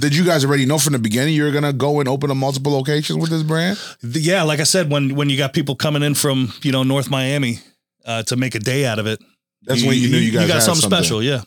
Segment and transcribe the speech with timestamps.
[0.00, 2.72] did you guys already know from the beginning you're gonna go and open up multiple
[2.72, 3.78] locations with this brand?
[4.02, 7.10] Yeah, like I said, when when you got people coming in from you know North
[7.10, 7.58] Miami
[8.04, 9.20] uh, to make a day out of it,
[9.62, 10.98] That's when you knew you guys got had something, something.
[10.98, 11.22] special.
[11.22, 11.42] Yeah.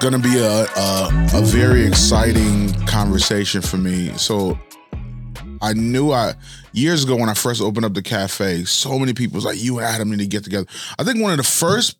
[0.00, 4.12] Is gonna be a, a a very exciting conversation for me.
[4.16, 4.58] So
[5.62, 6.34] I knew I
[6.72, 9.78] years ago when I first opened up the cafe, so many people was like, "You
[9.78, 10.66] and Adam need to get together."
[10.98, 11.96] I think one of the first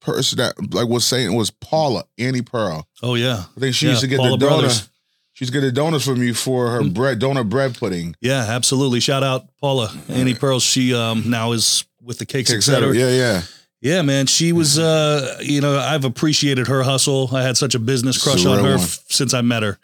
[0.00, 2.86] person that like was saying was Paula Annie Pearl.
[3.02, 3.44] Oh yeah.
[3.56, 4.88] I think she Yeah, used to get Paula the donut.
[5.32, 6.94] She's getting used to get the donuts from you for her Mm.
[6.94, 8.14] bread donut bread pudding.
[8.20, 9.00] Yeah, absolutely.
[9.00, 10.58] Shout out Paula Annie Pearl.
[10.60, 12.88] She um now is with the cakes, cetera.
[12.88, 12.96] etc.
[12.96, 13.42] Yeah, yeah.
[13.82, 14.26] Yeah, man.
[14.26, 17.30] She was uh you know, I've appreciated her hustle.
[17.34, 19.78] I had such a business crush on her f- since I met her.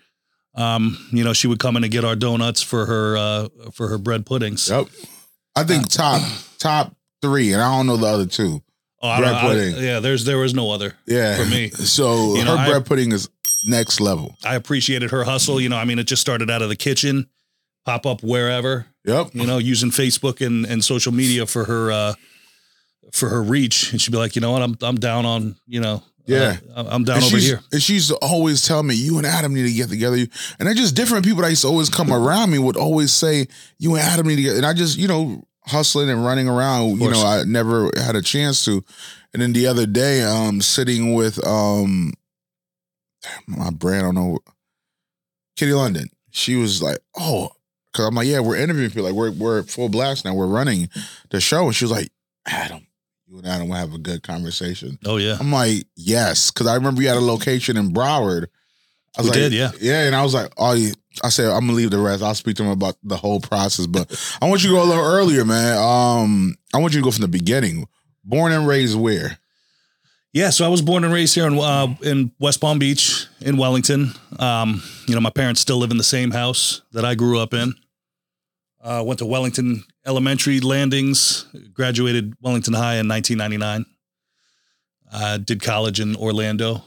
[0.54, 3.88] Um, you know, she would come in and get our donuts for her uh for
[3.88, 4.68] her bread puddings.
[4.68, 4.86] Yep.
[5.54, 6.22] I think top
[6.58, 8.62] top three, and I don't know the other two.
[9.02, 9.76] Oh, I- Bread I- pudding.
[9.84, 10.94] yeah, there's there was no other.
[11.06, 11.36] Yeah.
[11.42, 11.70] For me.
[11.74, 13.28] So You know, her I- bread pudding is
[13.66, 14.36] next level.
[14.44, 15.60] I appreciated her hustle.
[15.60, 17.28] You know, I mean, it just started out of the kitchen,
[17.84, 19.30] pop up wherever, Yep.
[19.34, 22.14] you know, using Facebook and, and social media for her uh
[23.12, 23.92] for her reach.
[23.92, 26.56] And she'd be like, you know what, I'm I'm down on, you know, Yeah.
[26.74, 27.60] uh, I'm down and over here.
[27.72, 30.16] And she used to always tell me, "You and Adam need to get together."
[30.58, 33.46] And I just different people that used to always come around me would always say,
[33.78, 37.00] "You and Adam need to get." And I just, you know, hustling and running around.
[37.00, 38.84] You know, I never had a chance to.
[39.32, 42.12] And then the other day, um, sitting with um,
[43.46, 44.38] my brand, I don't know,
[45.56, 46.08] Kitty London.
[46.30, 47.50] She was like, "Oh,"
[47.92, 49.04] because I'm like, "Yeah, we're interviewing people.
[49.04, 50.34] Like, we're we're full blast now.
[50.34, 50.88] We're running
[51.30, 52.10] the show." And she was like,
[52.46, 52.86] "Adam,
[53.26, 55.36] you and Adam will have a good conversation." Oh yeah.
[55.38, 58.46] I'm like, yes, because I remember you had a location in Broward.
[59.18, 59.70] I was We like, did, yeah.
[59.80, 60.92] yeah, and I was like, oh, you,
[61.24, 62.22] I said I'm gonna leave the rest.
[62.22, 64.10] I'll speak to him about the whole process, but
[64.42, 65.76] I want you to go a little earlier, man.
[65.78, 67.86] Um, I want you to go from the beginning.
[68.24, 69.38] Born and raised where?
[70.32, 73.56] Yeah, so I was born and raised here in uh, in West Palm Beach in
[73.56, 74.10] Wellington.
[74.38, 77.54] Um, you know, my parents still live in the same house that I grew up
[77.54, 77.72] in.
[78.86, 83.84] Uh, went to Wellington Elementary Landings, graduated Wellington High in 1999.
[85.12, 86.84] Uh, did college in Orlando,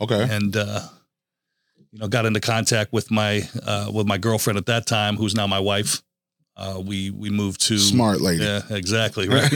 [0.00, 0.80] Okay, and uh,
[1.90, 5.34] you know, got into contact with my uh, with my girlfriend at that time, who's
[5.34, 6.00] now my wife.
[6.56, 8.44] Uh, we we moved to smart lady.
[8.44, 9.28] Yeah, exactly.
[9.32, 9.50] Right.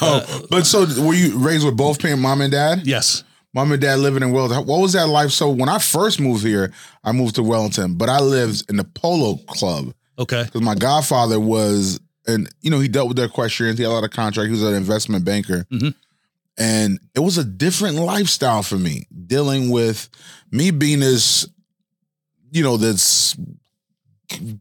[0.00, 2.86] oh, but so were you raised with both parents, mom and dad?
[2.86, 3.24] yes.
[3.54, 4.66] Mom and dad living in Wellington.
[4.66, 5.30] What was that life?
[5.30, 6.70] So when I first moved here,
[7.02, 9.94] I moved to Wellington, but I lived in the Polo Club.
[10.18, 10.44] Okay.
[10.44, 13.78] because my godfather was, and you know, he dealt with the equestrians.
[13.78, 14.46] He had a lot of contract.
[14.46, 15.94] He was an investment banker, Mhm.
[16.58, 20.08] and it was a different lifestyle for me dealing with
[20.50, 21.46] me being this,
[22.50, 23.36] you know, this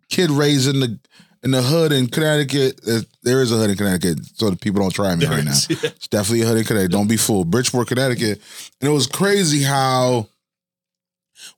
[0.10, 1.00] kid raised in the
[1.44, 2.82] in the hood in Connecticut.
[3.24, 5.52] There is a hood in Connecticut, so that people don't try me right now.
[5.70, 6.92] It's definitely a hood in Connecticut.
[6.92, 7.52] Don't be fooled.
[7.52, 8.42] Bridgeport, Connecticut.
[8.82, 10.28] And it was crazy how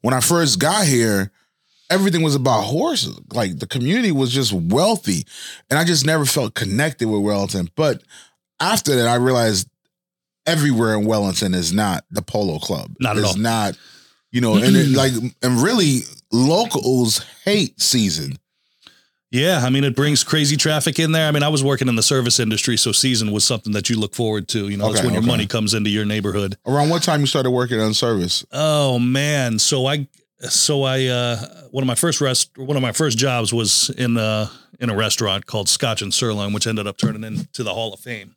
[0.02, 1.32] when I first got here,
[1.90, 3.20] everything was about horses.
[3.34, 5.26] Like the community was just wealthy.
[5.70, 7.70] And I just never felt connected with Wellington.
[7.76, 8.04] But
[8.60, 9.68] after that, I realized
[10.46, 12.92] everywhere in Wellington is not the polo club.
[13.00, 13.38] Not at it's all.
[13.38, 13.78] not,
[14.32, 16.02] you know, and it, like and really
[16.32, 18.38] locals hate season.
[19.32, 21.28] Yeah, I mean, it brings crazy traffic in there.
[21.28, 24.00] I mean, I was working in the service industry, so season was something that you
[24.00, 24.70] look forward to.
[24.70, 26.58] You know, that's Okay, when your money comes into your neighborhood.
[26.66, 28.44] Around what time you started working on service?
[28.52, 30.08] Oh man, so I,
[30.42, 31.38] so I, uh,
[31.72, 34.96] one of my first rest, one of my first jobs was in a in a
[34.96, 38.36] restaurant called Scotch and Sirloin, which ended up turning into the Hall of Fame,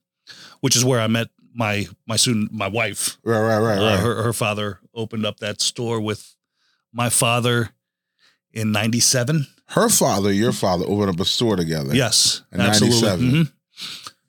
[0.60, 3.18] which is where I met my my soon my wife.
[3.22, 4.00] Right, right, right, Uh, right.
[4.00, 6.34] her her father opened up that store with
[6.92, 7.70] my father
[8.52, 9.46] in '97.
[9.68, 11.94] Her father, your father, opened up a store together.
[11.94, 13.00] Yes, In absolutely.
[13.00, 13.30] 97.
[13.46, 13.52] Mhm.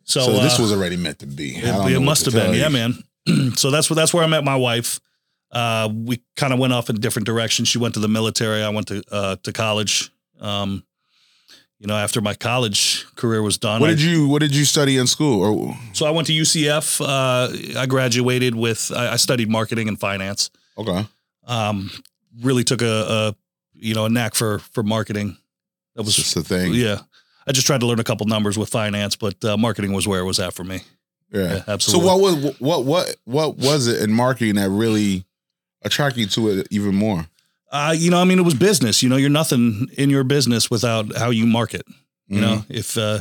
[0.06, 1.56] So, So, this uh, was already meant to be.
[1.58, 3.04] It, it must have been, tell yeah, man.
[3.56, 5.00] so that's where that's where I met my wife.
[5.54, 7.68] Uh, we kind of went off in different directions.
[7.68, 8.64] She went to the military.
[8.64, 10.12] I went to uh, to college.
[10.42, 10.84] Um,
[11.80, 14.66] you know, after my college career was done, What I- did you What did you
[14.66, 15.42] study in school?
[15.44, 17.02] Or so I went to UCF.
[17.02, 18.92] Uh, I graduated with.
[18.96, 20.50] I, I studied marketing and finance.
[20.78, 21.06] okay,
[21.46, 21.92] Um,
[22.42, 23.36] really took a, a
[23.76, 25.38] you know a knack for for marketing.
[25.96, 26.74] That was just a thing.
[26.74, 27.00] yeah.
[27.46, 30.22] I just tried to learn a couple numbers with finance, but uh, marketing was where
[30.22, 30.80] it was at for me.
[31.32, 31.62] Yeah.
[31.68, 35.26] Yeah, So what was what what what was it in marketing that really
[35.84, 37.26] attracted you to it even more?
[37.72, 39.02] Uh, you know, I mean, it was business.
[39.02, 41.84] You know, you're nothing in your business without how you market.
[42.28, 43.20] You know, if uh,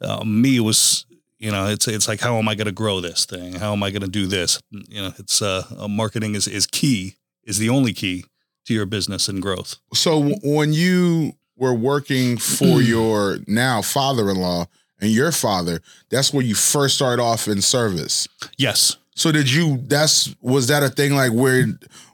[0.00, 1.04] uh, me was,
[1.38, 3.54] you know, it's it's like how am I going to grow this thing?
[3.54, 4.60] How am I going to do this?
[4.70, 8.24] You know, it's uh, uh, marketing is is key, is the only key
[8.66, 9.76] to your business and growth.
[9.92, 14.66] So w- when you were working for your now father-in-law
[15.00, 15.80] and your father,
[16.10, 18.26] that's where you first started off in service.
[18.56, 18.96] Yes.
[19.16, 19.78] So did you?
[19.88, 21.66] That's was that a thing like where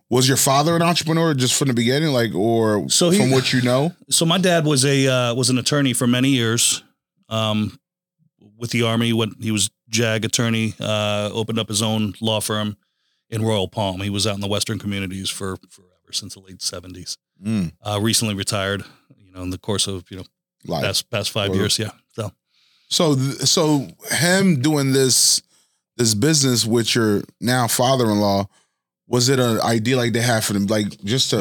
[0.09, 3.53] was your father an entrepreneur just from the beginning, like or So he- from what
[3.53, 3.93] you know?
[4.09, 6.83] So my dad was a uh, was an attorney for many years,
[7.29, 7.79] um,
[8.57, 9.13] with the army.
[9.13, 12.77] When he was JAG attorney, uh, opened up his own law firm
[13.31, 14.01] in Royal Palm.
[14.01, 17.19] He was out in the Western communities for forever since the late seventies.
[17.45, 18.85] Mm, Uh, recently retired,
[19.19, 20.25] you know, in the course of you know
[20.67, 21.79] like past past five years.
[21.79, 21.91] Yeah.
[22.15, 22.31] So
[22.89, 25.41] so, th- so him doing this
[25.97, 28.47] this business with your now father-in-law
[29.06, 31.39] was it an idea like they had for them, like just to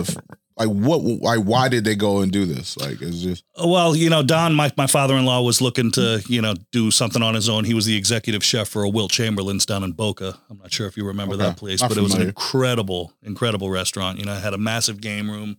[0.57, 2.75] like what like why did they go and do this?
[2.75, 6.21] Like it's just Well, you know, Don, my, my father in law was looking to,
[6.27, 7.63] you know, do something on his own.
[7.63, 10.38] He was the executive chef for a Wilt Chamberlain's down in Boca.
[10.50, 11.44] I'm not sure if you remember Okay.
[11.45, 14.19] that place, Not but it was an incredible, incredible restaurant.
[14.19, 15.57] You know, it had a massive game room,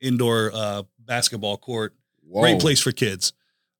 [0.00, 2.42] indoor uh, basketball court, whoa.
[2.42, 3.32] great place for kids.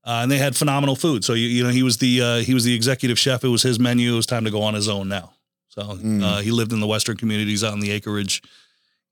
[0.06, 1.24] Uh, and they had phenomenal food.
[1.24, 3.42] So you, you know, he was the uh, he was the executive chef.
[3.44, 4.12] It was his menu.
[4.12, 5.32] It was time to go on his own now.
[5.68, 6.22] So Mm.
[6.22, 8.40] uh, he lived in the western communities out in the acreage,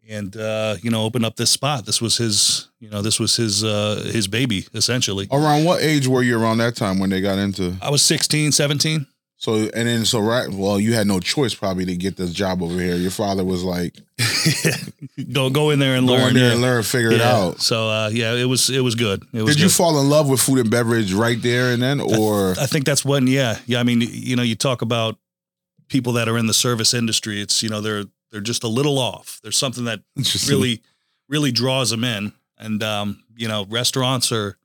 [0.09, 1.85] and uh, you know, opened up this spot.
[1.85, 5.27] This was his, you know, this was his uh, his baby essentially.
[5.33, 7.75] Around what age were you around that time when they got into?
[7.83, 9.07] I was 16, 17.
[9.37, 12.63] So and then so right, well, you had no choice probably to get this job
[12.63, 12.95] over here.
[12.95, 13.95] Your father was like,
[15.33, 16.29] go go in there and go learn.
[16.29, 16.53] in there yeah.
[16.53, 17.61] and learn, figure it out.
[17.61, 19.23] So uh, yeah, it was it was good.
[19.33, 22.01] It was Did you fall in love with food and beverage right there and then,
[22.01, 23.81] or I think that's when yeah yeah.
[23.81, 25.19] I mean you know you talk about
[25.89, 27.41] people that are in the service industry.
[27.41, 29.41] It's you know they're they're just a little off.
[29.43, 30.01] There's something that
[30.49, 30.81] really
[31.29, 34.57] really draws them in, and um, you know restaurants are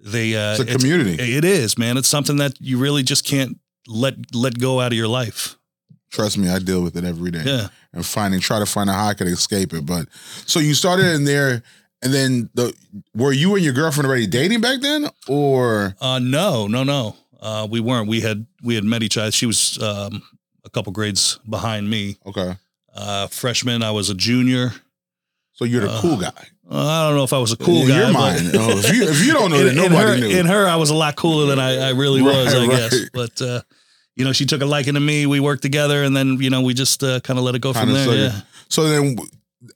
[0.00, 1.16] they uh, it's a community?
[1.36, 1.96] it is man.
[1.96, 5.56] It's something that you really just can't let let go out of your life.
[6.10, 7.42] Trust me, I deal with it every day.
[7.44, 7.68] Yeah.
[7.92, 9.84] and finding try to find out how I could escape it.
[9.86, 10.08] But
[10.46, 11.62] so you started in there,
[12.02, 12.72] and then the
[13.14, 17.16] were you and your girlfriend already dating back then, or Uh, no, no, no.
[17.40, 18.08] Uh, we weren't.
[18.08, 19.30] We had we had met each other.
[19.30, 20.22] She was um,
[20.64, 22.16] a couple grades behind me.
[22.26, 22.56] okay?
[22.94, 24.72] Uh, freshman, I was a junior.
[25.52, 26.48] So you're the Uh, cool guy.
[26.68, 27.96] I don't know if I was a cool in guy.
[27.96, 28.50] your but- mind.
[28.54, 30.38] Oh, if you if you don't know that, in, in nobody her, knew.
[30.38, 33.10] in her, I was a lot cooler than I, I really was, Right, I guess.
[33.12, 33.60] But uh,
[34.16, 35.26] you know, she took a liking to me.
[35.26, 37.72] We worked together, and then you know, we just uh, kind of let it go
[37.72, 38.30] from Kinda there.
[38.30, 38.34] suck.
[38.34, 38.40] Yeah.
[38.68, 39.16] So then,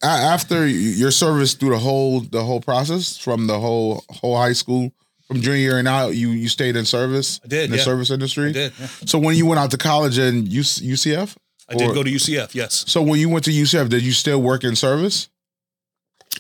[0.03, 4.93] after your service through the whole the whole process from the whole whole high school
[5.27, 7.65] from junior year and out, you you stayed in service I did.
[7.67, 7.83] in the yeah.
[7.85, 8.49] service industry.
[8.49, 8.73] I did.
[8.81, 8.87] yeah.
[9.07, 11.37] So when you went out to college in UC, UCF,
[11.69, 12.55] I did go to UCF.
[12.55, 15.29] Yes, so when you went to UCF, did you still work in service?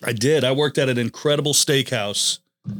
[0.02, 0.44] I did.
[0.44, 2.74] I worked at an incredible steakhouse uh,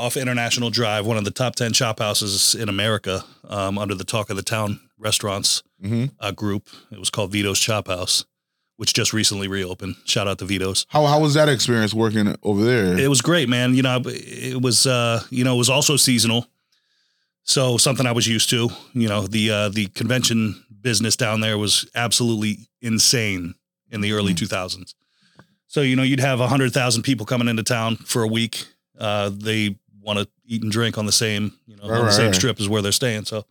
[0.00, 4.04] off International Drive, one of the top ten chop houses in America, um, under the
[4.04, 6.06] Talk of the Town restaurants Mm-hmm.
[6.20, 6.68] uh, group.
[6.90, 8.24] It was called Vito's Chop House,
[8.78, 9.96] which just recently reopened.
[10.06, 10.86] Shout out to Vito's.
[10.88, 12.98] How how was that experience working over there?
[12.98, 13.74] It was great, man.
[13.74, 16.46] You know, it was uh, you know, it was also seasonal.
[17.42, 21.58] So something I was used to, you know, the uh, the convention business down there
[21.58, 23.54] was absolutely insane
[23.90, 24.48] in the early Mm.
[24.48, 24.94] 2000s.
[25.76, 28.64] So, you know, you'd have 100,000 people coming into town for a week.
[28.98, 32.12] Uh, they want to eat and drink on the same, you know, Right, on the
[32.12, 32.34] same right.
[32.34, 33.26] strip as where they're staying.
[33.26, 33.44] So,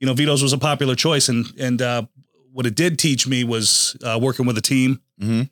[0.00, 2.02] you know, Vito's was a popular choice and and uh,
[2.52, 5.42] what it did teach me was uh, working with a team hmm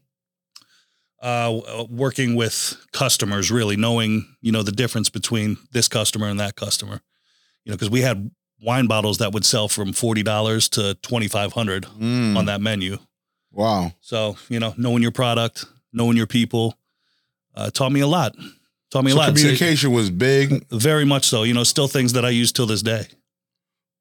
[1.22, 6.56] uh, working with customers, really knowing, you know, the difference between this customer and that
[6.56, 7.00] customer.
[7.64, 11.28] You know, because we had wine bottles that would sell from forty dollars to twenty
[11.28, 12.36] five hundred Mm.
[12.36, 12.98] on that menu.
[13.52, 13.92] Wow.
[14.00, 15.64] So you know, knowing your product,
[15.96, 16.76] knowing your people,
[17.54, 18.34] uh, taught me a lot.
[18.90, 19.28] Taught me So a lot.
[19.34, 20.64] communication was big.
[20.70, 21.42] very much so.
[21.42, 23.06] You know, still things that I use till this day.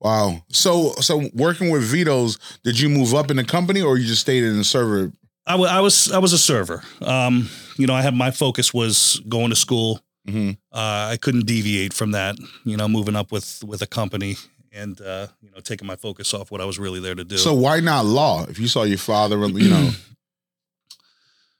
[0.01, 0.43] Wow.
[0.49, 4.21] So so working with Vito's, did you move up in the company or you just
[4.21, 5.11] stayed in the server?
[5.47, 6.83] I was I was a server.
[7.01, 9.99] Um, you know, I had my focus was going to school.
[10.27, 12.35] hmm uh, I couldn't deviate from that.
[12.65, 14.35] You know, moving up with with a company
[14.73, 17.37] and uh, you know taking my focus off what I was really there to do.
[17.37, 18.45] So why not law?
[18.49, 19.91] If you saw your father, you know,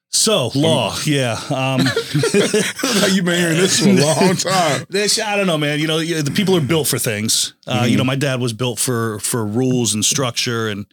[0.09, 1.39] so law, yeah.
[1.49, 1.81] Um,
[3.11, 4.85] you've been hearing this for a long time.
[4.89, 5.79] This, I don't know, man.
[5.79, 7.53] You know, the people are built for things.
[7.67, 7.89] Uh, Mhm.
[7.91, 10.85] You know, my dad was built for for rules and structure, and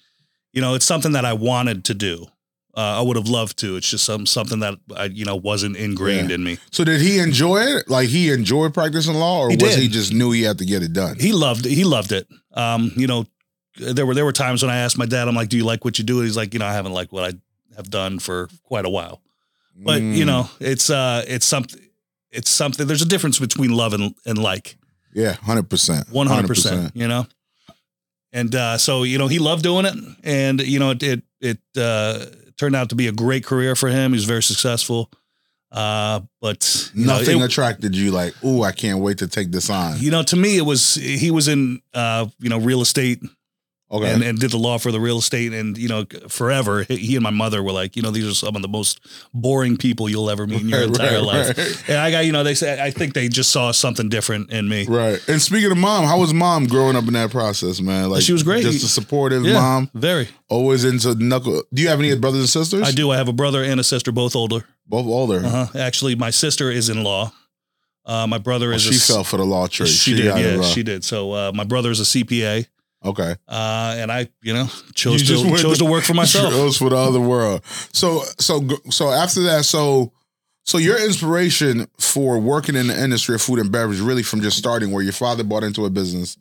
[0.53, 2.27] you know, it's something that I wanted to do.
[2.75, 3.77] Uh, I would have loved to.
[3.77, 6.37] It's just some something that I, you know, wasn't ingrained Yeah.
[6.37, 6.59] in me.
[6.71, 7.89] So did he enjoy it?
[7.89, 9.83] Like he enjoyed practicing law, or He was did.
[9.83, 11.17] he just knew he had to get it done?
[11.21, 11.73] He loved it.
[11.73, 12.27] he loved it.
[12.55, 13.27] Um, you know,
[13.77, 15.85] there were there were times when I asked my dad, I'm like, "Do you like
[15.85, 17.35] what you do?" And he's like, "You know, I haven't liked what I
[17.77, 19.21] have done for quite a while."
[19.77, 20.27] But you Mm.
[20.27, 21.81] know, it's uh, it's something.
[22.31, 22.87] it's something.
[22.87, 24.77] There's a difference between love and and like.
[25.15, 26.09] Yeah, hundred percent.
[26.11, 26.93] One hundred percent.
[26.97, 27.27] You know.
[28.33, 31.59] And uh, so you know he loved doing it, and you know it it, it
[31.77, 32.25] uh,
[32.57, 34.13] turned out to be a great career for him.
[34.13, 35.11] He was very successful.
[35.71, 39.51] Uh, but you know, Nothing it- attracted you like, ooh, I can't wait to take
[39.53, 39.99] this on.
[40.01, 43.21] you know, to me, it was he was in uh, you know real estate
[43.93, 44.11] Okay.
[44.11, 47.23] and, and did the law for the real estate, and you know, forever he and
[47.23, 49.01] my mother were like, you know, these are some of the most
[49.35, 51.59] boring people you'll ever meet in your Right, entire right, life.
[51.59, 51.85] right.
[51.91, 54.67] And I got, you know, they said I think they just saw something different in
[54.69, 54.87] me.
[54.87, 55.21] Right.
[55.29, 58.09] And speaking of mom, how was mom growing up in that process, man?
[58.09, 58.63] Like She was great.
[58.63, 60.29] Just a supportive Yeah, mom, very.
[60.49, 61.63] always into knuckle.
[61.75, 62.89] Do you have any brothers and sisters?
[62.89, 63.11] I do.
[63.11, 64.65] I have a brother and a sister, both older.
[64.87, 65.45] Both older.
[65.45, 65.79] Uh-huh.
[65.79, 67.31] Actually, my sister is in law.
[68.07, 68.83] Uh, my brother Oh, is.
[68.83, 69.89] she a, fell for the law trade.
[69.89, 70.25] She, did.
[70.25, 71.05] Yeah, she did.
[71.05, 72.67] So uh, my brother is a CPA,
[73.05, 73.35] Okay.
[73.49, 76.53] uh, and I, you know, chose You to chose to- to work for myself.
[76.53, 77.63] Chose for the other world.
[77.93, 80.13] So so so after that, so
[80.65, 84.57] so your inspiration for working in the industry of food and beverage really from just
[84.57, 86.37] starting where your father bought into a business,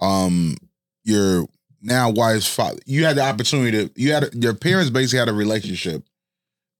[0.00, 0.56] um,
[1.04, 1.46] your
[1.82, 5.32] now wife's father, you had the opportunity to you had your parents basically had a
[5.32, 6.04] relationship.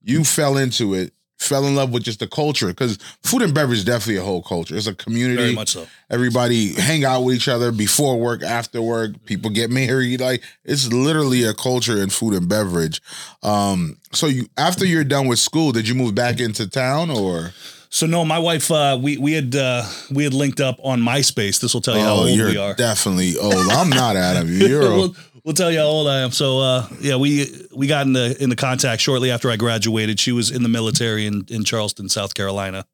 [0.03, 3.79] You fell into it, fell in love with just the culture because food and beverage
[3.79, 4.77] is definitely a whole culture.
[4.77, 5.87] It's a community Very much so.
[6.11, 9.13] everybody hang out with each other before work, after work.
[9.25, 10.21] People get married.
[10.21, 13.01] Like it's literally a culture in food and beverage.
[13.43, 17.53] Um, so you after you're done with school, did you move back into town or?
[17.91, 21.59] So no, my wife, uh, we we had uh, we had linked up on MySpace.
[21.61, 22.75] This will tell you how old Oh, you're we are.
[22.75, 23.55] definitely old.
[23.71, 24.47] I'm not Adam.
[24.51, 25.17] You're we'll, old.
[25.49, 26.31] We'll tell you how old I am.
[26.31, 30.21] So uh, yeah, we we got into into contact shortly after I graduated.
[30.21, 32.85] She was in the military in in Charleston, South Carolina,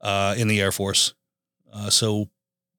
[0.00, 1.12] uh, in the Air Force.
[1.70, 2.30] Uh, so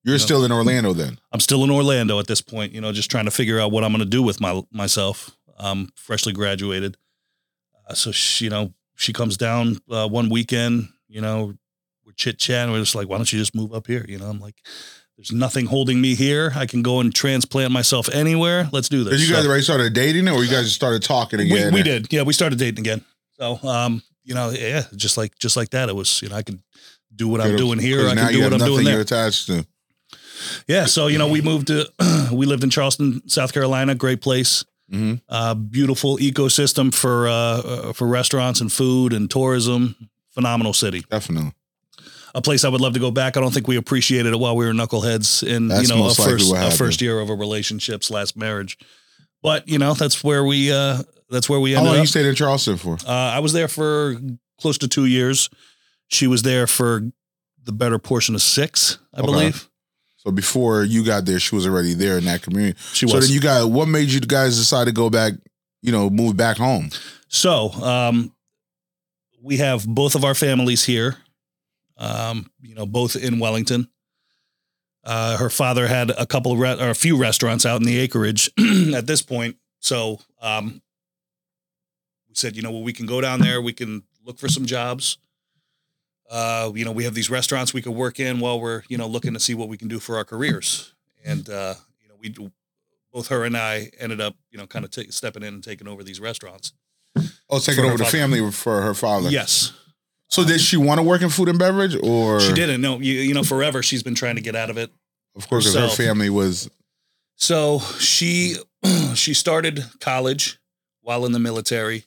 [0.03, 1.19] You're still in Orlando then.
[1.31, 2.73] I'm still in Orlando at this point.
[2.73, 5.37] You know, just trying to figure out what I'm going to do with my myself.
[5.57, 6.97] Um, freshly graduated.
[7.87, 10.89] Uh, so she, you know, she comes down uh, one weekend.
[11.07, 11.53] You know,
[12.03, 12.73] we're chit chatting.
[12.73, 14.03] We're just like, why don't you just move up here?
[14.07, 14.55] You know, I'm like,
[15.17, 16.51] there's nothing holding me here.
[16.55, 18.67] I can go and transplant myself anywhere.
[18.71, 19.19] Let's do this.
[19.19, 21.73] Did you guys So- already started dating or you guys just started talking we, again?
[21.73, 22.11] we did.
[22.11, 23.01] Yeah, we started dating again.
[23.39, 25.87] So, um, you know, yeah, just like just like that.
[25.89, 26.59] It was, you know, I could
[27.15, 28.07] do what I'm doing here.
[28.07, 28.93] I can do what I'm doing there.
[28.93, 29.65] you're attached to.
[30.67, 30.85] Yeah.
[30.85, 31.89] So, you know, we moved to,
[32.31, 33.95] we lived in Charleston, South Carolina.
[33.95, 34.65] Great place.
[34.89, 39.95] hmm Uh, beautiful ecosystem for uh, uh, for restaurants and food and tourism.
[40.33, 41.03] Phenomenal city.
[41.09, 41.53] Definitely.
[42.35, 43.37] A place I would love to go back.
[43.37, 46.13] I don't think we appreciated it while we were knuckleheads in That's you know a
[46.13, 48.77] first a first year of a relationships, last marriage.
[49.41, 52.03] But you know that's where we uh, that's where we How ended long up.
[52.03, 52.97] you stayed in Charleston for?
[53.07, 54.15] Uh, I was there for
[54.59, 55.49] close to two years.
[56.09, 57.09] She was there for
[57.63, 59.25] the better portion of six, I Okay.
[59.25, 59.69] believe.
[60.17, 62.77] So before you got there, she was already there in that community.
[62.93, 63.13] She was.
[63.13, 65.33] So then you got what made you guys decide to go back,
[65.81, 66.89] you know, move back home?
[67.29, 68.33] So, um,
[69.41, 71.15] we have both of our families here,
[71.97, 73.89] um, you know, both in Wellington.
[75.03, 77.99] Uh, her father had a couple of re- or a few restaurants out in the
[77.99, 78.49] acreage
[78.95, 79.55] at this point.
[79.79, 80.81] So, um,
[82.27, 84.65] we said, you know, well, we can go down there, we can look for some
[84.65, 85.19] jobs.
[86.29, 89.05] Uh, you know, we have these restaurants we could work in while we're, you know,
[89.05, 90.93] looking to see what we can do for our careers.
[91.23, 92.33] And, uh, you know, we
[93.13, 95.87] both her and I ended up, you know, kind of ta- stepping in and taking
[95.87, 96.73] over these restaurants.
[97.49, 99.29] Oh, taking over the family for her father.
[99.29, 99.71] Yes.
[100.35, 102.81] So did she want to work in food and beverage, or She didn't.
[102.81, 104.91] No, you, you know, forever she's been trying to get out of it.
[105.35, 105.97] Of course, 'cause her herself.
[105.97, 106.69] family was
[107.35, 108.55] So she
[109.15, 110.59] she started college
[111.01, 112.05] while in the military,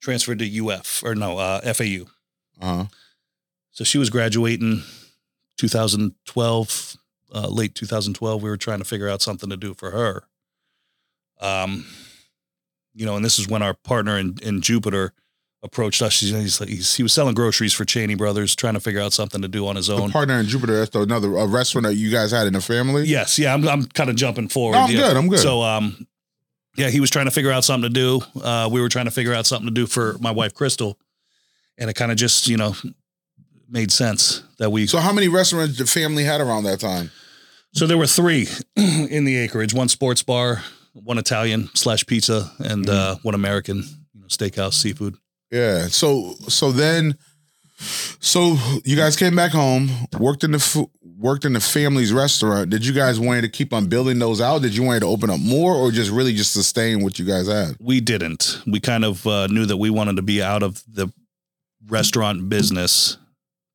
[0.00, 2.04] transferred to UF or no uh, FAU.
[2.60, 2.84] uh huh.
[3.70, 4.82] So she was graduating
[5.58, 6.96] 2012,
[7.34, 8.42] uh, late 2012.
[8.42, 10.24] We were trying to figure out something to do for her.
[11.40, 11.86] Um,
[12.94, 15.12] you know, and this is when our partner in, in Jupiter
[15.62, 16.20] approached us.
[16.20, 19.42] He's, he's he's, he was selling groceries for Cheney Brothers, trying to figure out something
[19.42, 20.10] to do on his the own.
[20.10, 20.78] partner in Jupiter.
[20.78, 23.04] That's another a restaurant that you guys had in the family.
[23.04, 24.74] Yes, yeah, I'm I'm kind of jumping forward.
[24.74, 24.96] No, I'm yeah.
[25.08, 25.16] good.
[25.16, 25.38] I'm good.
[25.38, 26.06] So um
[26.76, 28.20] yeah, he was trying to figure out something to do.
[28.42, 30.98] Uh we were trying to figure out something to do for my wife Crystal.
[31.78, 32.74] And it kind of just, you know,
[33.68, 37.10] made sense that we So how many restaurants the family had around that time?
[37.72, 42.88] So there were three in the acreage, one sports bar, one Italian slash pizza, and
[42.88, 43.78] uh one American,
[44.12, 45.16] you know, steakhouse, seafood.
[45.52, 45.86] Yeah.
[45.88, 47.16] So so then,
[48.20, 52.70] so you guys came back home, worked in the worked in the family's restaurant.
[52.70, 54.62] Did you guys want to keep on building those out?
[54.62, 57.46] Did you want to open up more, or just really just sustain what you guys
[57.48, 57.76] had?
[57.80, 58.58] We didn't.
[58.66, 61.12] We kind of uh, knew that we wanted to be out of the
[61.88, 63.18] restaurant business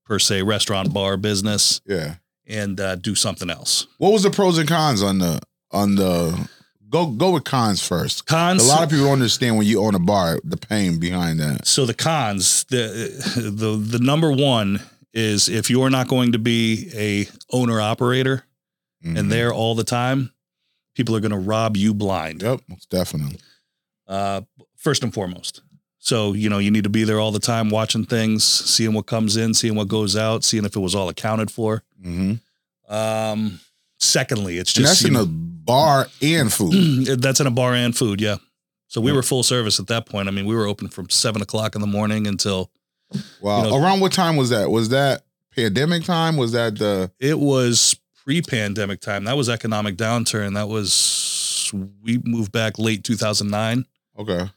[0.06, 2.16] per se, restaurant bar business, Yeah.
[2.48, 3.88] and uh, do something else.
[3.98, 5.40] What was the pros and cons on the
[5.72, 6.50] on the
[6.90, 8.26] go go with cons first?
[8.26, 8.64] Cons.
[8.64, 11.66] A lot of people don't understand when you own a bar the pain behind that.
[11.68, 14.82] so the cons, the the the number one
[15.14, 18.44] is if you're not going to be a owner operator
[19.06, 19.18] Mhm.
[19.20, 20.32] and there all the time,
[20.96, 22.42] people are going to rob you blind.
[22.42, 23.40] Yep, definitely.
[24.08, 24.42] Uh,
[24.76, 25.62] first and foremost.
[26.00, 29.06] So, you know, you need to be there all the time watching things, seeing what
[29.06, 31.84] comes in, seeing what goes out, seeing if it was all accounted for.
[32.02, 32.34] hmm
[32.90, 33.60] Um,
[34.00, 37.06] secondly, it's And just that's in you a bar and food.
[37.22, 38.38] that's in a bar and food, yeah.
[38.88, 39.18] So we Yeah.
[39.18, 40.28] were full service at that point.
[40.28, 42.72] I mean, we were open from seven o'clock in the morning until
[43.42, 43.64] Wow.
[43.64, 44.70] You know- Around what time was that?
[44.70, 45.24] Was that
[45.56, 46.36] pandemic time?
[46.38, 49.24] Was that the it was pre-pandemic time.
[49.24, 50.56] That was economic downturn.
[50.56, 51.72] That was
[52.04, 53.86] we moved back late 2009
[54.20, 54.50] okay?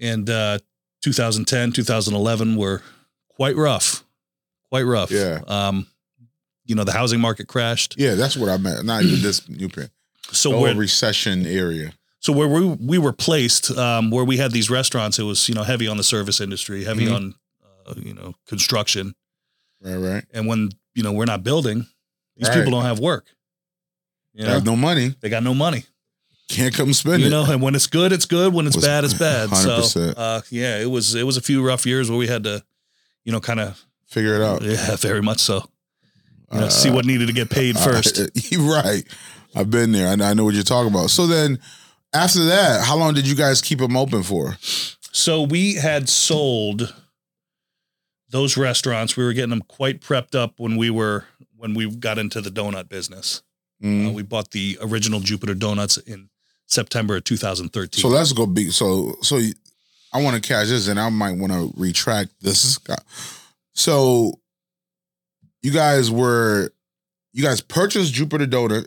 [0.00, 0.58] and uh
[1.02, 2.82] 2010, 2011 were
[3.28, 4.04] quite rough.
[4.70, 5.10] Quite rough.
[5.10, 5.40] Yeah.
[5.46, 5.86] Um
[6.64, 7.96] you know, the housing market crashed.
[7.98, 8.84] Yeah, that's what I meant.
[8.84, 9.90] Not even this new pen.
[10.32, 11.92] So The where recession area.
[12.20, 15.54] so where we we were placed, um, where we had these restaurants, it was you
[15.54, 17.14] know heavy on the service industry, heavy Mhm.
[17.14, 17.34] on
[17.86, 19.14] uh, you know construction,
[19.82, 20.24] Right, right.
[20.32, 21.86] and when you know we're not building,
[22.36, 22.56] these Right.
[22.58, 23.26] people don't have work.
[24.34, 25.14] You know, Have no money.
[25.20, 25.84] they got no money.
[26.48, 27.30] Can't come spend you it.
[27.30, 28.52] know, and when it's good, it's good.
[28.54, 29.50] When it's bad, it's bad.
[29.56, 30.14] So 100%.
[30.16, 32.62] uh, yeah, it was it was a few rough years where we had to,
[33.24, 34.62] you know, kind of Figure it out.
[34.62, 35.68] yeah, very much so.
[36.52, 38.20] You know, Uh, see what needed to get paid first.
[38.52, 39.04] You're right.
[39.54, 40.08] I've been there.
[40.08, 41.10] I know, I know what you're talking about.
[41.10, 41.58] So then,
[42.14, 44.56] after that, how long did you guys keep them open for?
[45.12, 46.94] So we had sold
[48.30, 49.16] those restaurants.
[49.16, 52.50] We were getting them quite prepped up when we were when we got into the
[52.50, 53.42] donut business.
[53.82, 54.08] Mm.
[54.08, 56.28] Uh, we bought the original Jupiter Donuts in
[56.66, 58.00] September of 2013.
[58.00, 58.72] So let's go big.
[58.72, 59.38] So so
[60.12, 62.78] I want to catch this, and I might want to retract this.
[63.74, 64.40] So
[65.62, 66.70] you guys were
[67.32, 68.86] you guys purchased Jupiter Donut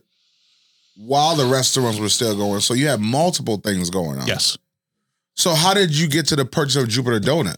[0.98, 2.60] while the restaurants were still going.
[2.62, 4.27] So you had multiple things going on.
[4.27, 4.58] yes.
[5.38, 7.58] So how did you get to the purchase of Jupiter Donut?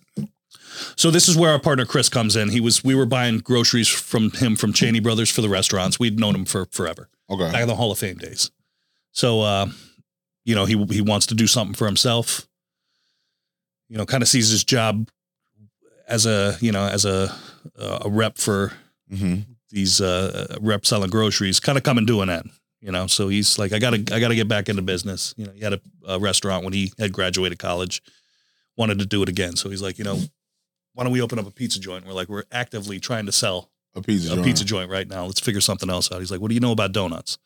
[0.96, 2.50] So this is where our partner Chris comes in.
[2.50, 6.00] He was we were buying groceries from him from Cheney Brothers for the restaurants.
[6.00, 7.52] We'd known him for forever, Okay.
[7.52, 8.50] back in the Hall of Fame days.
[9.12, 9.68] So uh,
[10.46, 12.48] you know, he he wants to do something for himself.
[13.90, 15.10] You know, kind of sees his job
[16.08, 17.36] as a you know as a
[17.78, 18.72] a rep for
[19.16, 19.36] hmm
[19.70, 22.46] these uh rep selling groceries, kind of come and doing that.
[22.82, 25.34] You know, so he's like, I gotta I gotta get back into business.
[25.38, 28.02] You know, he had a, a restaurant when he had graduated college,
[28.78, 29.56] wanted to do it again.
[29.58, 30.20] So he's like, you know,
[30.94, 32.06] why don't we open up a pizza joint?
[32.06, 34.32] We're like, we're actively trying to sell A pizza.
[34.32, 34.46] a joint.
[34.46, 35.26] pizza joint right now.
[35.26, 36.20] Let's figure something else out.
[36.20, 37.38] He's like, what do you know about donuts?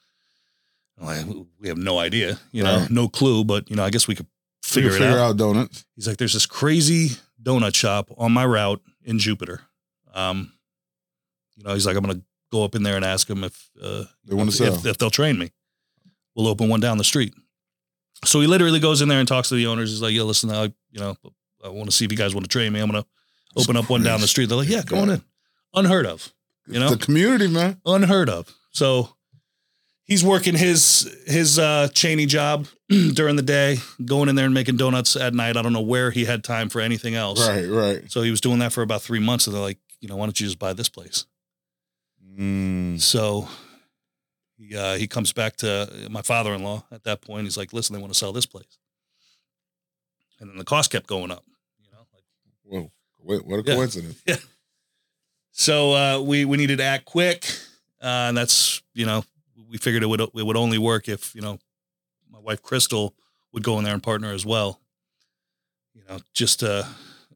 [1.00, 1.26] I'm like,
[1.60, 2.92] we have no idea, you know, Right.
[2.92, 5.18] no clue, but you know, I guess we could You figure it out.
[5.18, 5.86] out donuts.
[5.96, 9.62] He's like, there's this crazy donut shop on my route in Jupiter.
[10.14, 10.52] Um,
[11.62, 12.22] you know, he's like, I'm gonna
[12.52, 14.88] go up in there and ask them if uh, They want to if, sell.
[14.88, 15.52] if they'll train me.
[16.36, 17.34] We'll open one down the street.
[18.26, 19.92] So he literally goes in there and talks to the owners.
[19.92, 21.16] He's like, "Yo, listen, I, you know,
[21.64, 22.80] I want to see if you guys want to train me.
[22.80, 23.06] I'm gonna
[23.56, 25.22] open up one down the street." They're like, "Yeah, go on in."
[25.74, 26.34] Unheard of,
[26.68, 27.80] you know, the community, man.
[27.86, 28.54] unheard of.
[28.72, 29.10] So
[30.04, 34.78] he's working his his uh Cheney job during the day, going in there and making
[34.78, 35.58] donuts at night.
[35.58, 37.48] I don't know where he had time for anything else.
[37.48, 38.12] Right, right.
[38.12, 39.48] So he was doing that for about three months.
[39.48, 41.26] And they're like, you know, why don't you just buy this place?
[42.38, 43.00] Mm.
[43.02, 43.48] So
[44.58, 47.44] he uh, he comes back to my father in law at that point.
[47.44, 48.78] He's like, listen, they want to sell this place.
[50.40, 51.44] And then the cost kept going up.
[51.84, 52.24] You know, like
[52.64, 53.76] Whoa, what, what a Yeah.
[53.76, 54.22] coincidence.
[55.54, 57.46] So uh, we we needed to act quick,
[58.02, 59.26] uh, and that's you know
[59.70, 61.60] we figured it would it would only work if you know
[62.32, 63.14] my wife Crystal
[63.52, 64.80] would go in there and partner as well.
[65.94, 66.88] You know, just to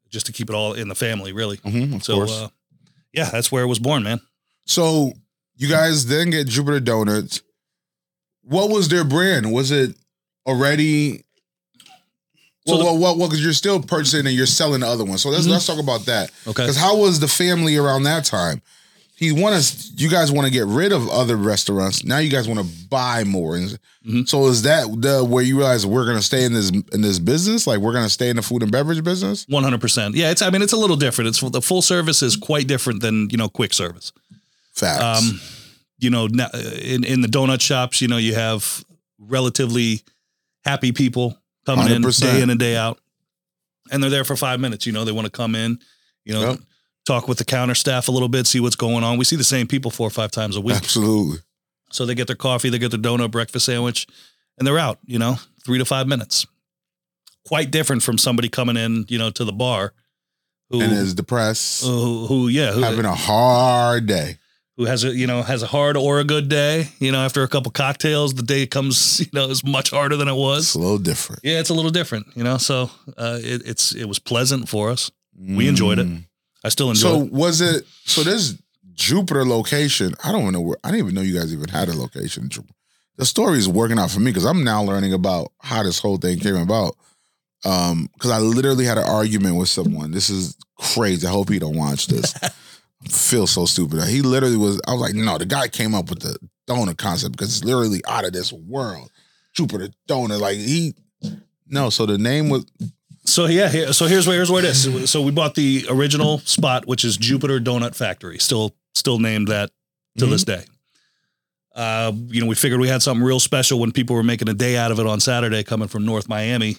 [0.09, 1.57] just to keep it all in the family, really.
[1.57, 2.47] Mhm, of So uh,
[3.11, 4.21] yeah, that's where it was born, man.
[4.65, 5.13] So
[5.57, 7.41] you guys then get Jupiter Donuts.
[8.43, 9.51] What was their brand?
[9.51, 9.95] Was it
[10.45, 11.23] already?
[12.67, 15.03] So Well, the- well, well, well, because you're still purchasing and you're selling the other
[15.05, 15.17] one.
[15.19, 15.51] So let's Mhm.
[15.51, 16.31] let's talk about that.
[16.47, 16.63] Okay.
[16.63, 18.61] Because how was the family around that time?
[19.17, 19.91] He want us.
[19.95, 22.03] You guys want to get rid of other restaurants.
[22.03, 23.57] Now you guys want to buy more.
[24.05, 24.27] Mhm.
[24.27, 27.65] So is that the where you realize we're gonna stay in this in this business?
[27.65, 29.45] Like we're gonna stay in the food and beverage business?
[29.47, 30.15] One hundred percent.
[30.15, 30.41] Yeah, it's.
[30.41, 31.29] I mean, it's a little different.
[31.29, 34.11] It's the full service is quite different than you know quick service.
[34.75, 35.01] Facts.
[35.29, 35.39] Um,
[35.99, 38.83] you know, in in the donut shops, you know, you have
[39.17, 40.01] relatively
[40.63, 42.21] happy people coming in 100%.
[42.21, 42.99] day in and day out,
[43.91, 44.85] and they're there for five minutes.
[44.85, 45.79] You know, they want to come in,
[46.25, 46.59] you know, Yep.
[47.07, 49.17] talk with the counter staff a little bit, see what's going on.
[49.17, 51.39] We see the same people four or five times a week, Absolutely.
[51.91, 54.05] so they get their coffee, they get their donut, breakfast sandwich,
[54.57, 54.99] and they're out.
[55.05, 56.45] You know, three to five minutes.
[57.47, 59.93] Quite different from somebody coming in, you know, to the bar.
[60.71, 64.37] Who, And is depressed, who, who, yeah, who, having a hard day.
[64.77, 66.89] Who has a you know has a hard or a good day.
[66.99, 70.27] You know, after a couple cocktails, the day comes you know is much harder than
[70.27, 70.63] it was.
[70.63, 71.41] It's a little different.
[71.43, 72.27] Yeah, it's a little different.
[72.35, 75.11] You know, so uh, it, it's it was pleasant for us.
[75.37, 76.07] We enjoyed it.
[76.07, 76.23] Mm.
[76.63, 77.09] I still enjoy.
[77.09, 77.31] So it.
[77.31, 77.85] was it?
[78.05, 78.57] So this
[78.93, 80.15] Jupiter location.
[80.23, 80.77] I don't know where.
[80.83, 82.49] I didn't even know you guys even had a location.
[83.17, 86.17] The story is working out for me because I'm now learning about how this whole
[86.17, 86.95] thing came about.
[87.63, 90.11] Um, because I literally had an argument with someone.
[90.11, 91.25] This is crazy.
[91.25, 92.33] I hope he don't watch this.
[93.09, 94.03] Feel so stupid.
[94.03, 94.81] He literally was.
[94.87, 96.37] I was like, no, the guy came up with the
[96.67, 99.11] donut concept because it's literally out of this world.
[99.53, 100.93] Jupiter donut, like he.
[101.67, 102.65] No, so the name was
[103.25, 105.09] So yeah, here, so here's where here's where it is.
[105.09, 109.71] So we bought the original spot, which is Jupiter Donut Factory, still still named that
[110.17, 110.63] to this day.
[111.75, 114.53] Uh, you know, we figured we had something real special when people were making a
[114.53, 116.77] day out of it on Saturday, coming from North Miami,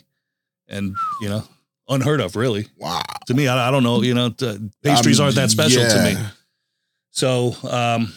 [0.69, 1.45] and you know,
[1.89, 2.67] unheard of, really.
[2.77, 3.03] wow.
[3.27, 4.03] To me, I, I don't know.
[4.03, 4.31] You know,
[4.83, 6.17] pastries Um, aren't that special to me.
[7.11, 8.13] So, um,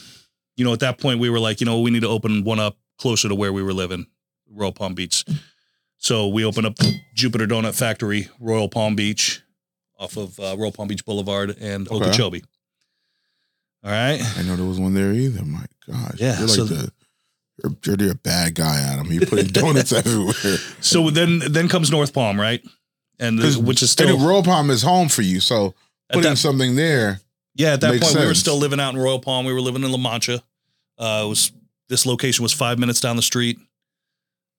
[0.57, 2.59] you know, at that point, we were like, you know, we need to open one
[2.59, 4.05] up closer to where we were living,
[4.51, 5.23] Royal Palm Beach.
[5.97, 6.75] So we opened up
[7.15, 9.41] Jupiter Donut Factory, Royal Palm Beach,
[9.97, 12.05] off of uh, Royal Palm Beach Boulevard and Okay.
[12.07, 12.43] Okeechobee.
[13.83, 14.19] All right.
[14.37, 15.45] I know there was one there either.
[15.45, 16.15] My gosh.
[16.17, 16.91] Yeah, You're like so- the
[17.61, 19.11] you're, you're the bad guy, Adam.
[19.11, 20.33] You're putting donuts everywhere.
[20.79, 22.61] So then, then comes North Palm, right?
[23.19, 25.39] And the- which is still Royal Palm is home for you.
[25.39, 25.73] So
[26.11, 27.21] putting that, something there.
[27.55, 27.73] yeah.
[27.73, 29.45] At that point, we were still living out in Royal Palm.
[29.45, 30.41] We were living in La Mancha.
[30.97, 31.51] Uh, it was
[31.89, 33.59] this location was five minutes down the street.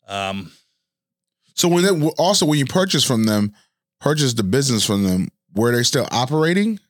[0.08, 0.52] Um,
[1.54, 3.54] So when it, also when you purchase from them,
[4.00, 6.80] purchase the business from them, were they still operating?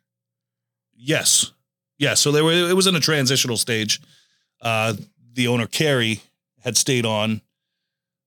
[0.96, 1.52] Yes.
[1.98, 2.14] Yeah.
[2.14, 4.00] So they were it was in a transitional stage.
[4.60, 4.94] Uh
[5.32, 6.20] the owner Carrie
[6.60, 7.40] had stayed on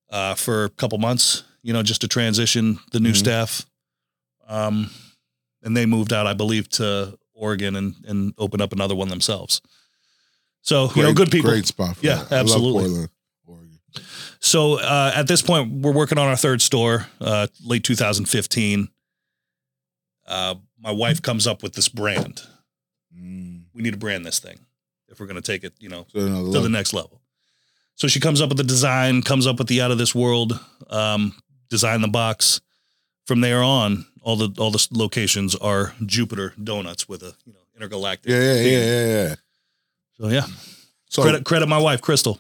[0.10, 3.18] uh for a couple months, you know, just to transition the new Mhm.
[3.18, 3.66] staff.
[4.48, 4.92] Um
[5.64, 9.62] and they moved out, I believe, to Oregon and and opened up another one themselves.
[10.62, 11.50] So, you know, good people.
[11.50, 11.98] Great spot.
[11.98, 12.32] For Yeah, that.
[12.32, 12.84] Absolutely.
[12.86, 13.10] Portland,
[13.46, 13.80] Oregon.
[14.40, 18.90] So uh, at this point, we're working on our third store, uh, late 2015.
[20.26, 22.44] Uh, my wife comes up with this brand.
[23.18, 23.64] Mm.
[23.74, 24.60] We need to brand this thing
[25.10, 26.62] if we're going to take it, you know, to level.
[26.62, 27.22] the next level.
[27.96, 30.60] So she comes up with the design, comes up with the out of this world
[30.90, 31.36] um,
[31.74, 32.62] design, the box.
[33.26, 37.60] From there on, all the all the locations are Jupiter donuts with a you know
[37.76, 38.30] intergalactic.
[38.32, 38.74] yeah, yeah, theme.
[38.74, 39.36] yeah, yeah, yeah.
[40.20, 40.46] So yeah,
[41.10, 42.38] So credit credit my wife Crystal.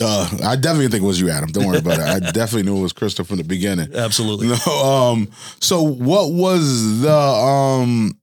[0.00, 1.50] uh, I definitely think it was you, Adam.
[1.50, 2.06] Don't worry about it.
[2.06, 3.94] I definitely knew it was Crystal from the beginning.
[4.06, 4.48] Absolutely.
[4.48, 5.28] No, um,
[5.60, 8.18] so what was the um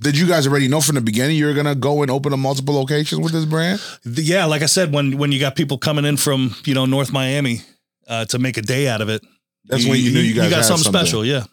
[0.00, 2.38] did you guys already know from the beginning you were gonna go and open up
[2.38, 3.80] multiple locations with this brand?
[4.04, 7.10] Yeah, like I said, when when you got people coming in from you know North
[7.10, 7.62] Miami
[8.08, 9.22] uh, to make a day out of it,
[9.66, 11.00] That's when you knew you guys got something, something.
[11.00, 11.24] special.
[11.24, 11.44] Yeah,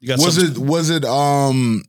[0.00, 0.26] you got something.
[0.26, 1.82] Was something- it was it um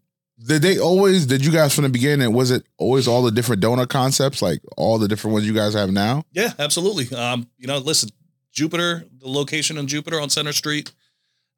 [0.46, 3.62] did they always did you guys from the beginning was it always all the different
[3.62, 6.24] donut concepts like all the different ones you guys have now?
[6.32, 7.14] Yeah, absolutely.
[7.18, 8.10] Um, you know, listen,
[8.52, 10.92] Jupiter, the location in Jupiter on Center Street,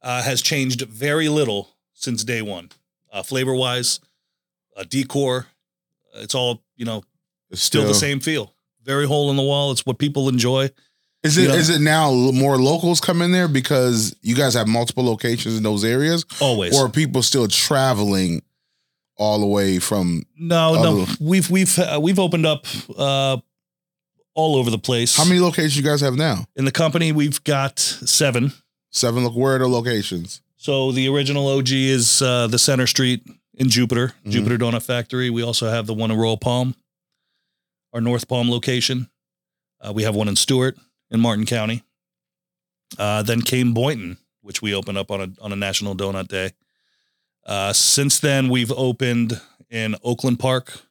[0.02, 2.70] uh, has changed very little since day one.
[3.14, 4.00] Uh, flavor wise,
[4.76, 5.46] uh, decor,
[6.16, 7.04] it's all you know,
[7.52, 8.52] It's still the same feel.
[8.84, 9.72] Very hole in the wall.
[9.72, 10.70] It's what people enjoy.
[11.24, 11.76] Is it is Yeah.
[11.76, 15.84] it now more locals come in there because you guys have multiple locations in those
[15.84, 16.76] areas, Always.
[16.76, 18.42] or are people still traveling
[19.18, 20.24] all the way from?
[20.38, 21.06] no, no.
[21.20, 22.66] We've we've uh, we've opened up
[22.98, 23.38] uh,
[24.34, 25.16] all over the place.
[25.16, 26.46] How many locations do you guys have now?
[26.56, 27.12] in the company?
[27.12, 28.54] We've got seven.
[28.90, 29.24] Seven.
[29.24, 30.42] Look, where are the locations?
[30.58, 33.24] So the original OG is uh, the Center Street
[33.56, 34.32] in Jupiter, Mhm.
[34.32, 35.30] Jupiter Donut Factory.
[35.30, 36.74] We also have the one in Royal Palm,
[37.94, 39.08] our North Palm location.
[39.80, 40.78] Uh, we have one in Stuart
[41.12, 41.84] in Martin County.
[42.98, 46.52] Uh, then came Boynton, which we opened up on a on a National Donut Day.
[47.46, 50.82] Uh, since then, we've opened in Oakland Park.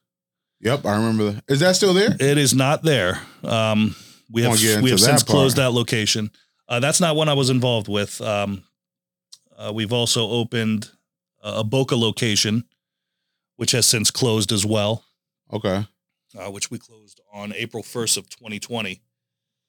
[0.61, 1.43] Yep, I remember that.
[1.47, 2.15] Is that still there?
[2.19, 3.19] It is not there.
[3.43, 3.95] Um,
[4.31, 5.27] we have we have since part.
[5.27, 6.31] closed that location.
[6.67, 8.21] Uh, that's not one I was involved with.
[8.21, 8.63] Um,
[9.57, 10.89] uh, we've also opened
[11.43, 12.63] a, a Boca location,
[13.57, 15.03] which has since closed as well,
[15.53, 15.85] Okay.
[16.39, 19.01] uh, which we closed on April first of 2020.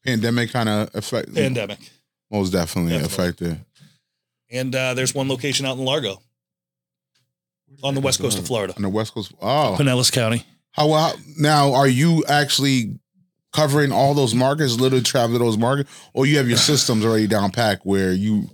[0.05, 1.79] Pandemic kind of affect Pandemic,
[2.31, 3.25] most definitely, Definitely.
[3.25, 3.65] affected.
[4.51, 6.21] and uh, there's one location out in Largo
[7.83, 9.33] on the west coast of Florida, On the west coast.
[9.41, 10.45] Oh, Pinellas County.
[10.73, 11.73] how, how now?
[11.75, 12.99] Are you actually
[13.53, 14.79] covering all those markets?
[14.79, 18.49] Literally travel to those markets, or you have your systems already down packed where you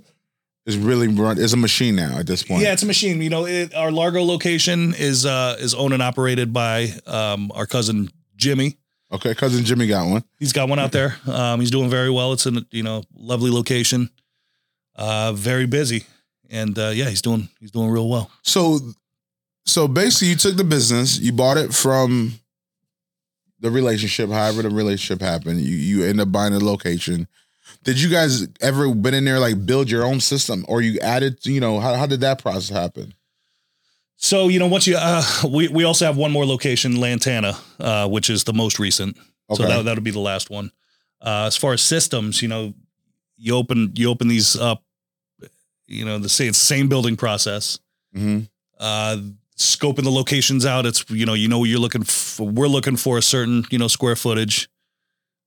[0.67, 1.39] is really run?
[1.39, 2.63] is a machine now at this point.
[2.63, 3.21] Yeah, it's a machine.
[3.23, 7.67] You know, it, our Largo location is uh, is owned and operated by um, our
[7.67, 8.77] cousin Jimmy.
[9.11, 10.23] Okay, cousin Jimmy got one.
[10.39, 11.17] He's got one out there.
[11.27, 12.33] Um, he's doing very well.
[12.33, 14.11] It's a you know lovely location,
[14.97, 16.05] uh, very busy,
[16.51, 18.31] and uh, yeah, he's doing he's doing real well.
[18.43, 18.81] So,
[19.65, 22.35] so basically, you took the business, you bought it from
[23.61, 24.29] the relationship.
[24.29, 27.29] However, the relationship happened, you you end up buying a location.
[27.85, 31.47] Did you guys ever been in there like build your own system, or you added?
[31.47, 33.15] You know, how how did that process happen?
[34.21, 38.09] So you know, once you uh, we we also have one more location, Lantana, uh,
[38.09, 39.17] which is the most recent.
[39.51, 39.63] Okay.
[39.63, 40.71] So that that'll be the last one.
[41.23, 42.75] Uh, as far as systems, you know,
[43.37, 44.83] you open you open these up.
[45.87, 47.79] You know, the same same building process.
[48.13, 48.41] hmm
[48.79, 49.19] Uh,
[49.57, 50.85] scoping the locations out.
[50.85, 52.49] It's you know you know you're looking for.
[52.49, 54.69] We're looking for a certain you know square footage.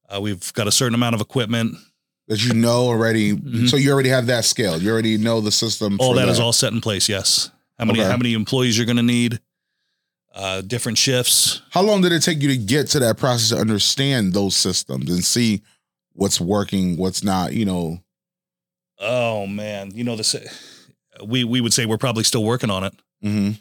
[0.09, 1.75] Uh, we've got a certain amount of equipment.
[2.27, 3.33] That you know already.
[3.35, 3.69] Mhm.
[3.69, 4.81] So you already have that scale.
[4.81, 5.97] You already know the system.
[5.99, 7.09] All for that is all set in place.
[7.09, 7.51] Yes.
[7.81, 8.09] How many Okay.
[8.09, 9.39] how many employees you're going to need?
[10.33, 11.61] Uh, different shifts.
[11.71, 15.09] How long did it take you to get to that process to understand those systems
[15.11, 15.61] and see
[16.13, 17.51] what's working, what's not?
[17.53, 17.99] You know.
[18.99, 20.35] Oh man, you know this.
[21.25, 22.93] We we would say we're probably still working on it.
[23.21, 23.51] hmm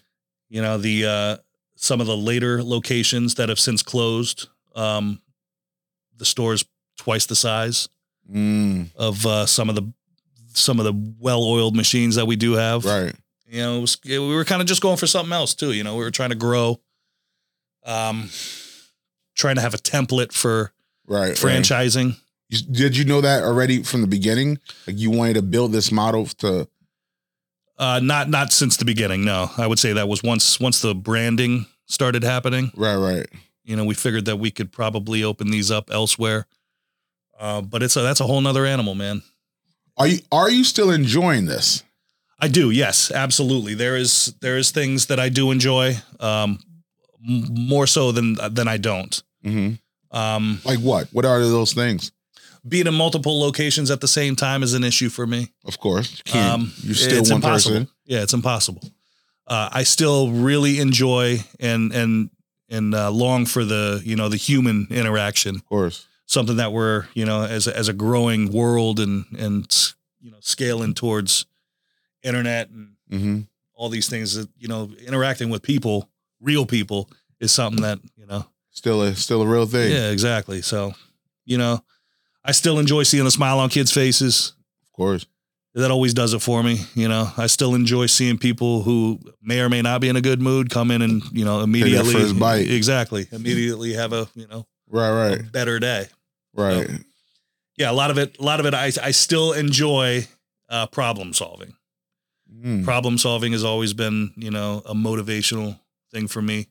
[0.48, 1.36] You know the uh,
[1.76, 4.48] some of the later locations that have since closed.
[4.76, 5.20] Um,
[6.18, 6.64] the store's
[6.98, 7.88] twice the size
[8.30, 9.92] Mm, of uh, some of the
[10.52, 12.84] some of the well-oiled machines that we do have.
[12.84, 13.14] right.
[13.50, 15.72] You know, it was, we were kind of just going for something else too.
[15.72, 16.80] You know, we were trying to grow,
[17.84, 18.30] um,
[19.34, 20.72] trying to have a template for
[21.06, 21.30] Right.
[21.30, 21.36] right.
[21.36, 22.16] franchising.
[22.48, 24.58] You- Did you know that already from the beginning?
[24.86, 26.68] Like you wanted to build this model to.
[27.78, 29.24] Uh, not not since the beginning.
[29.24, 32.70] No, I would say that was once once the branding started happening.
[32.76, 32.96] Right.
[32.96, 33.26] Right.
[33.64, 36.46] You know, we figured that we could probably open these up elsewhere.
[37.38, 39.22] Uh, but it's a that's a whole nother animal, man.
[39.96, 41.82] Are you Are you still enjoying this?
[42.40, 43.74] I do, yes, absolutely.
[43.74, 46.58] There is there is things that I do enjoy, um,
[47.28, 49.22] m- more so than than I don't.
[49.42, 49.72] hmm
[50.10, 51.08] Um, Like what?
[51.12, 52.12] What are those things?
[52.68, 55.48] being in multiple locations at the same time is an issue for me.
[55.64, 56.52] Of course, you can't.
[56.54, 57.76] Um, You're still one impossible.
[57.78, 57.88] person.
[58.04, 58.82] Yeah, it's impossible.
[59.46, 62.30] Uh, I still really enjoy and and
[62.68, 65.56] and uh, long for the you know the human interaction.
[65.56, 66.06] Of course.
[66.26, 70.38] Something that we're you know as a, as a growing world and and you know
[70.40, 71.46] scaling towards
[72.22, 73.40] internet and hmm
[73.74, 77.08] all these things that you know interacting with people, real people,
[77.40, 78.44] is something that you know.
[78.72, 79.90] Still a still a real thing.
[79.90, 80.60] Yeah, exactly.
[80.62, 80.92] So
[81.46, 81.82] you know,
[82.44, 84.52] I still enjoy seeing the smile on kids' faces.
[84.82, 85.24] Of course.
[85.74, 86.80] that always does it for me.
[86.94, 90.20] You know, I still enjoy seeing people who may or may not be in a
[90.20, 92.68] good mood come in and you know immediately first bite.
[92.70, 95.10] exactly immediately have a you know Right.
[95.38, 95.52] Right.
[95.52, 96.08] better day.
[96.52, 96.86] Right.
[97.78, 100.26] Yeah, a lot of it, a lot of it, I I still enjoy
[100.68, 101.72] uh, problem solving.
[102.52, 102.84] Mm.
[102.84, 105.78] Problem solving has always been you know a motivational
[106.12, 106.66] thing for me.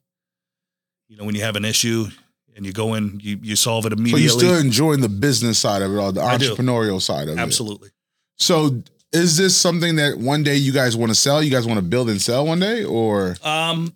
[1.07, 2.07] You know, when you have an issue
[2.55, 4.21] and you go in, you you solve it immediately.
[4.23, 7.41] you're still enjoying the business side of it all, the entrepreneurial side of it.
[7.41, 7.89] Absolutely.
[8.35, 11.41] So is this something that one day you guys want to sell?
[11.41, 13.93] You guys want to build and sell one day, or Um,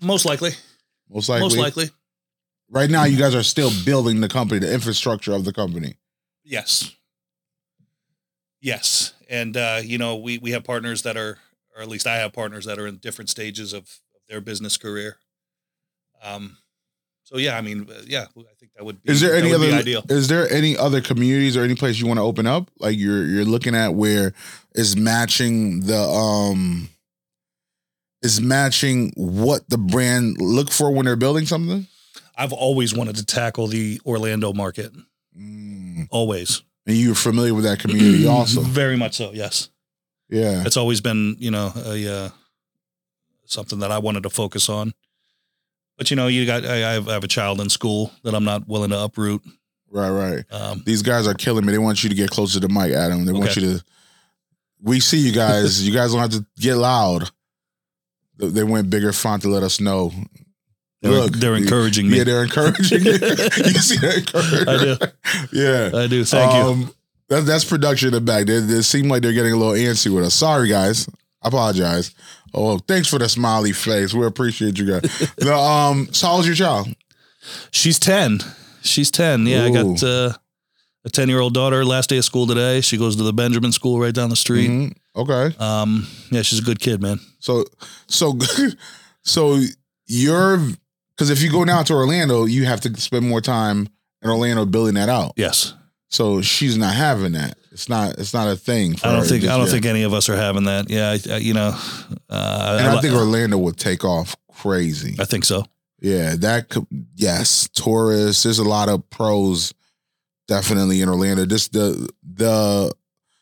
[0.00, 0.50] most likely,
[1.08, 1.44] most likely?
[1.44, 1.90] most likely,
[2.70, 5.94] Right now, you guys are still building the company, the infrastructure of the company.
[6.44, 6.90] Yes.
[8.60, 9.12] Yes.
[9.28, 11.38] And uh, you know, we we have partners that are
[11.76, 14.76] or at least I have partners that are in different stages of, of their business
[14.76, 15.18] career.
[16.22, 16.58] Um
[17.24, 19.66] so yeah, I mean, uh, yeah, I think that would be Is there any other?
[19.66, 20.02] ideal.
[20.08, 22.70] Is there any other communities or any place you want to open up?
[22.78, 24.32] Like you're you're looking at where
[24.74, 26.88] is matching the um
[28.22, 31.86] is matching what the brand look for when they're building something.
[32.34, 34.92] I've always wanted to tackle the Orlando market.
[35.38, 36.08] Mm.
[36.10, 36.62] Always.
[36.88, 38.62] And you're familiar with that community also.
[38.62, 39.68] Very much so, yes.
[40.30, 40.64] Yeah.
[40.66, 42.28] It's always been, you know, a uh,
[43.44, 44.92] something that I wanted to focus on.
[45.98, 48.34] But you know, you got I I have, I have a child in school that
[48.34, 49.42] I'm not willing to uproot.
[49.90, 50.44] Right, right.
[50.52, 51.72] Um, These guys are killing me.
[51.72, 53.24] They want you to get closer to the mic, Adam.
[53.26, 53.60] They want Okay.
[53.60, 53.84] you to.
[54.82, 55.82] We see you guys.
[55.86, 57.30] you guys don't have to get loud.
[58.38, 60.12] They went bigger font to let us know.
[61.02, 62.18] They're, Look, they're encouraging me.
[62.18, 63.04] Yeah, they're encouraging.
[63.04, 64.68] you see they're encouraging.
[64.68, 64.96] I do.
[65.52, 65.90] Yeah.
[65.94, 66.24] I do.
[66.24, 66.60] Thank you.
[66.60, 66.94] Um,
[67.28, 68.46] That, that's production in the back.
[68.46, 70.34] They, they seem like they're getting a little antsy with us.
[70.34, 71.08] Sorry, guys.
[71.42, 72.14] I apologize.
[72.52, 74.12] Oh, thanks for the smiley face.
[74.14, 75.32] We appreciate you guys.
[75.36, 76.88] the, um, so how's your child?
[77.70, 78.40] She's 10.
[78.82, 79.46] She's 10.
[79.46, 80.32] Yeah, I got uh,
[81.04, 81.84] a 10 year old daughter.
[81.84, 82.80] Last day of school today.
[82.80, 84.70] She goes to the Benjamin School right down the street.
[84.70, 84.96] Mhm.
[85.14, 85.56] Okay.
[85.58, 87.20] Um, yeah, she's a good kid, man.
[87.40, 87.64] So,
[88.06, 88.38] so,
[89.22, 89.60] so
[90.06, 90.60] you're
[91.18, 93.88] because if you go down to Orlando, you have to spend more time
[94.22, 95.32] in Orlando building that out.
[95.34, 95.74] Yes.
[96.10, 97.58] So she's not having that.
[97.72, 98.18] It's not.
[98.18, 98.96] It's not a thing.
[98.96, 99.70] For I don't think I don't yet.
[99.70, 100.88] think any of us are having that.
[100.88, 101.76] Yeah, I, I- you know,
[102.30, 105.16] uh, And I, I, think Orlando would take off crazy.
[105.18, 105.64] I think so.
[106.00, 106.86] Yeah, that could.
[107.16, 108.44] Yes, tourists.
[108.44, 109.74] There's a lot of pros,
[110.46, 111.44] definitely in Orlando.
[111.44, 112.94] Just the the.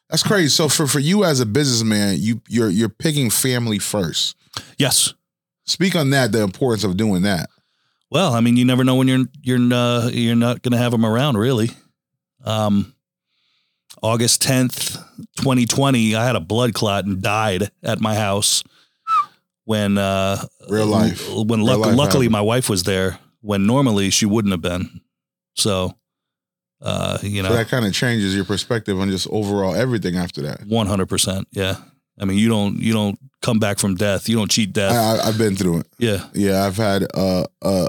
[0.08, 0.48] That's crazy.
[0.48, 4.34] So for for you as a businessman, you you're you're picking family first.
[4.78, 5.12] Yes.
[5.66, 6.32] Speak on that.
[6.32, 7.50] The importance of doing that.
[8.10, 10.92] Well, I mean, you never know when you're you're uh, you're not going to have
[10.92, 11.70] them around, really.
[12.44, 12.94] Um,
[14.02, 14.96] August tenth,
[15.40, 18.62] twenty twenty, I had a blood clot and died at my house
[19.64, 21.28] when uh, Real life.
[21.30, 22.32] When Real luck- life luckily happened.
[22.32, 25.00] my wife was there when normally she wouldn't have been.
[25.54, 25.96] So,
[26.82, 30.42] uh, you So know, that kind of changes your perspective on just overall everything after
[30.42, 30.64] that.
[30.66, 31.48] one hundred percent.
[31.50, 31.76] Yeah.
[32.18, 34.28] I mean, you don't you don't come back from death.
[34.28, 34.92] You don't cheat death.
[34.92, 35.86] I, I've been through it.
[35.98, 36.24] yeah.
[36.34, 37.86] Yeah, I've had uh uh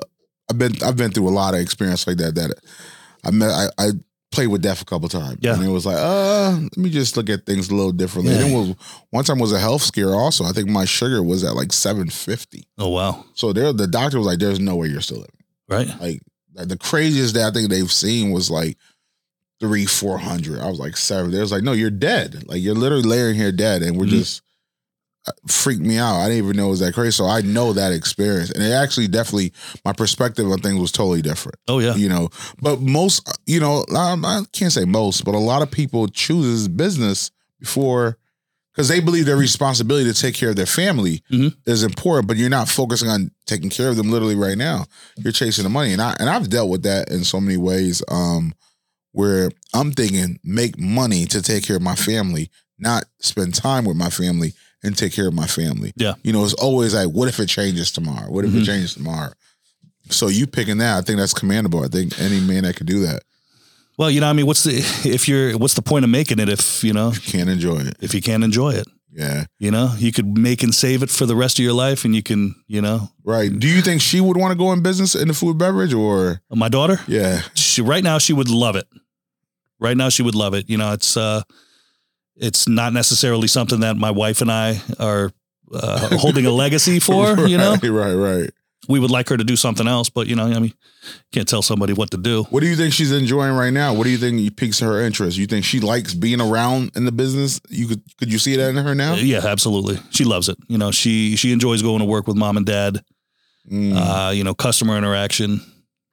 [0.49, 2.35] I've been I've been through a lot of experience like that.
[2.35, 2.53] That
[3.23, 3.89] I met I, I
[4.31, 5.37] played with death a couple times.
[5.41, 5.53] Yeah.
[5.55, 8.33] and it was like uh let me just look at things a little differently.
[8.33, 8.41] Yeah.
[8.41, 8.75] And it was
[9.11, 10.13] one time was a health scare.
[10.13, 12.67] Also, I think my sugar was at like seven fifty.
[12.77, 13.25] Oh wow.
[13.33, 15.31] So there, the doctor was like, "There's no way you're still living."
[15.69, 15.87] Right.
[16.01, 16.21] Like
[16.53, 18.77] like, the craziest that I think they've seen was like
[19.59, 20.59] three four hundred.
[20.59, 21.31] I was like seven.
[21.31, 22.43] They was like, "No, you're dead.
[22.47, 24.09] Like you're literally laying here dead," and we're Mhm.
[24.19, 24.41] just
[25.27, 26.15] uh, freaked me out.
[26.21, 27.11] I didn't even know it was that crazy.
[27.11, 29.51] So I know that experience, and it actually definitely
[29.83, 31.55] my perspective on things was totally different.
[31.67, 31.95] Oh yeah.
[31.95, 32.29] You know,
[32.61, 37.29] but most, you know, I can't say most, but a lot of people chooses business
[37.59, 38.17] before
[38.73, 41.55] because they believe their responsibility to take care of their family Mhm.
[41.65, 44.85] is important, but you're not focusing on taking care of them literally right now.
[45.17, 48.01] You're chasing the money, and I and I've dealt with that in so many ways.
[48.07, 48.53] Um,
[49.11, 53.97] where I'm thinking make money to take care of my family, not spend time with
[53.97, 55.91] my family and take care of my family.
[55.95, 56.13] Yeah.
[56.23, 58.29] You know, it's always like, what if it changes tomorrow?
[58.31, 58.65] What if it Mhm.
[58.65, 59.33] changes tomorrow?
[60.09, 61.83] So you picking that, I think that's commendable.
[61.83, 63.23] I think any man that could do that
[63.97, 64.75] Well, you know, I mean, what's the
[65.09, 67.97] if you're what's the point of making it if you know you can't enjoy it.
[67.99, 68.87] if you can't enjoy it?
[69.11, 69.45] Yeah.
[69.57, 72.15] You know, you could make and save it for the rest of your life, and
[72.15, 73.57] you can, you know, Right.
[73.57, 76.41] Do you think she would want to go in business in the food beverage or
[76.51, 76.99] my daughter.
[77.07, 77.41] yeah.
[77.55, 78.87] she right now she would love it.
[79.79, 80.69] Right now she would love it.
[80.69, 81.41] You know, it's uh
[82.35, 85.31] it's not necessarily something that my wife and I are
[85.73, 87.71] uh, holding a legacy for, you know.
[87.71, 88.49] Right, right, right.
[88.87, 90.73] We would like her to do something else, but you know, I mean,
[91.33, 92.43] can't tell somebody what to do.
[92.49, 93.93] What do you think she's enjoying right now?
[93.93, 95.37] What do you think piques her interest?
[95.37, 97.59] You think she likes being around in the business?
[97.69, 99.15] You could could you see that in her now?
[99.15, 99.99] Yeah, absolutely.
[100.11, 100.57] She loves it.
[100.67, 103.03] You know, she she enjoys going to work with mom and dad.
[103.69, 105.59] Mm, Uh, you know, customer interaction,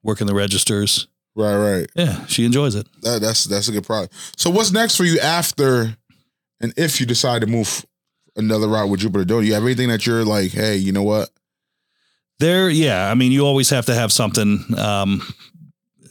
[0.02, 1.06] working the registers.
[1.36, 1.86] right, right.
[1.94, 2.88] Yeah, she enjoys it.
[3.02, 4.14] That, that's that's a good product.
[4.36, 5.96] So what's next for you after
[6.60, 7.84] and if you decide to move
[8.36, 11.28] another route with Jupiter Do you have anything that you're like, hey, you know what?
[12.44, 13.10] There, yeah.
[13.10, 15.22] I mean, you always have to have something, um,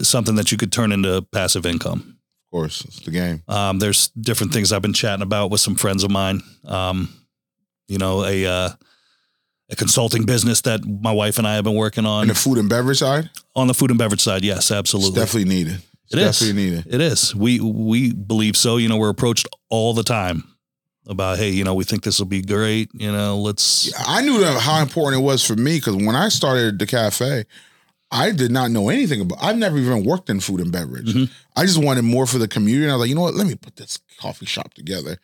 [0.01, 2.17] something that you could turn into passive income.
[2.47, 3.43] Of course, it's the game.
[3.47, 6.41] Um, there's different things I've been chatting about with some friends of mine.
[6.65, 7.13] Um,
[7.87, 8.69] you know, a uh,
[9.69, 12.57] a consulting business that my wife and I have been working on And the food
[12.57, 14.43] and beverage side, on the food and beverage side.
[14.43, 15.81] Yes, it's absolutely, definitely needed.
[16.05, 16.39] It's It is.
[16.39, 16.85] definitely needed.
[16.95, 17.35] it is.
[17.35, 18.77] We we believe so.
[18.77, 20.43] You know, we're approached all the time
[21.07, 22.89] about, hey, you know, we think this will be great.
[22.93, 23.91] You know, let's.
[24.07, 27.43] I knew that how important it was for me because when I started the cafe,
[28.11, 29.39] I did not know anything about.
[29.41, 31.13] I've never even worked in food and beverage.
[31.13, 31.29] Mhm.
[31.55, 32.83] I just wanted more for the community.
[32.85, 33.33] And I was like, you know what?
[33.33, 35.17] Let me put this coffee shop together.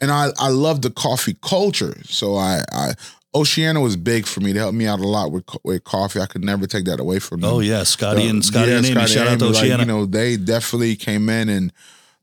[0.00, 1.96] And I I love the coffee culture.
[2.04, 2.94] So I I
[3.34, 6.20] Oceana was big for me to help me out a lot with co- with coffee.
[6.20, 7.50] I could never take that away from them.
[7.52, 8.94] Oh yeah, Scotty and Scotty yeah, and Amy.
[8.94, 9.82] Scotty Shout out to Amy, like, Oceana.
[9.82, 11.72] you know, they definitely came in and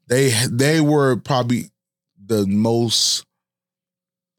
[0.08, 1.70] they they were probably
[2.28, 3.26] the most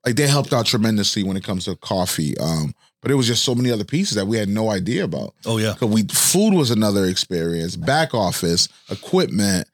[0.05, 2.37] like they helped out tremendously when it comes to coffee.
[2.39, 5.35] Um, but it was just so many other pieces that we had no idea about.
[5.45, 9.69] oh yeah, Cause we food was another experience, back office, equipment.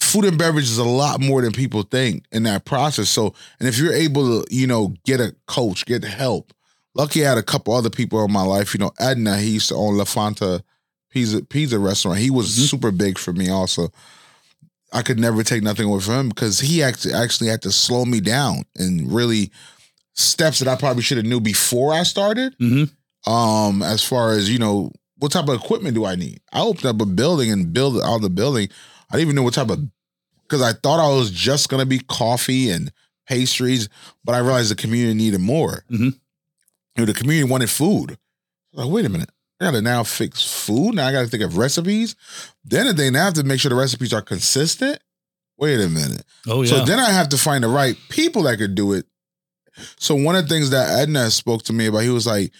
[0.00, 3.08] Food and beverage is a lot more than people think in that process.
[3.08, 6.52] So, and if you're able to, you know, get a coach, get help.
[6.94, 8.74] Lucky I had a couple other people in my life.
[8.74, 10.62] You know, Edna, he used to own La Fanta
[11.10, 12.18] pizza pizza restaurant.
[12.18, 12.68] He was Mhm.
[12.68, 13.90] super big for me also.
[14.92, 18.04] I could never take nothing away from him because he actually actually had to slow
[18.04, 19.50] me down and really
[20.14, 22.54] steps that I probably should have knew before I started.
[22.58, 22.84] Hmm
[23.24, 26.40] um as far as you know what type of equipment do i need?
[26.52, 28.68] I opened up a building and built out the building.
[29.10, 29.78] I didn't even know what type of
[30.42, 32.90] because i thought i was just going to be coffee and
[33.28, 33.88] pastries
[34.24, 35.84] but i realized the community needed more.
[35.88, 36.00] Mhm.
[36.06, 38.10] you know, the community wanted food.
[38.10, 38.16] I
[38.78, 39.30] was like wait a minute
[39.62, 42.16] i gotta now fix food now i gotta think of recipes
[42.64, 44.98] then the thing now i have to make sure the recipes are consistent
[45.58, 46.70] wait a minute Oh yeah.
[46.70, 49.06] so then I have to find the right people that could do it.
[49.98, 52.50] So one of the things that Edna spoke to me about, he was like,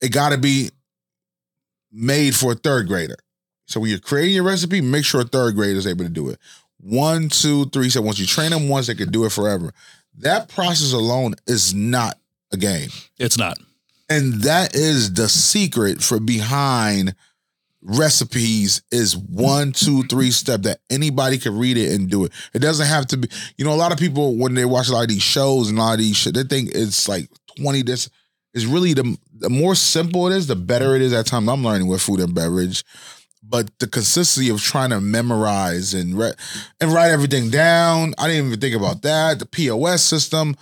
[0.00, 0.70] it got to be
[1.92, 3.16] made for a third grader.
[3.66, 6.28] So when you're creating your recipe, make sure a third grader is able to do
[6.28, 6.38] it.
[6.78, 7.90] One, two, three.
[7.90, 9.72] So once you train them once, they can do it forever.
[10.18, 12.16] That process alone is not
[12.52, 12.90] a game.
[13.18, 13.58] it's not.
[14.08, 17.14] And that is the secret for behind
[17.82, 22.32] recipes is one, two, three step that anybody can read it and do it.
[22.52, 24.92] It doesn't have to be, you know, a lot of people when they watch a
[24.92, 27.28] lot of these shows and a lot of these shit, they think it's like
[27.58, 28.10] 20 this
[28.54, 31.48] is really the the more simple it is, the better it is at times.
[31.48, 32.84] I'm learning with food and beverage.
[33.48, 36.32] But the consistency of trying to memorize and re-
[36.80, 39.38] and write everything down, I didn't even think about that.
[39.38, 40.56] The POS system,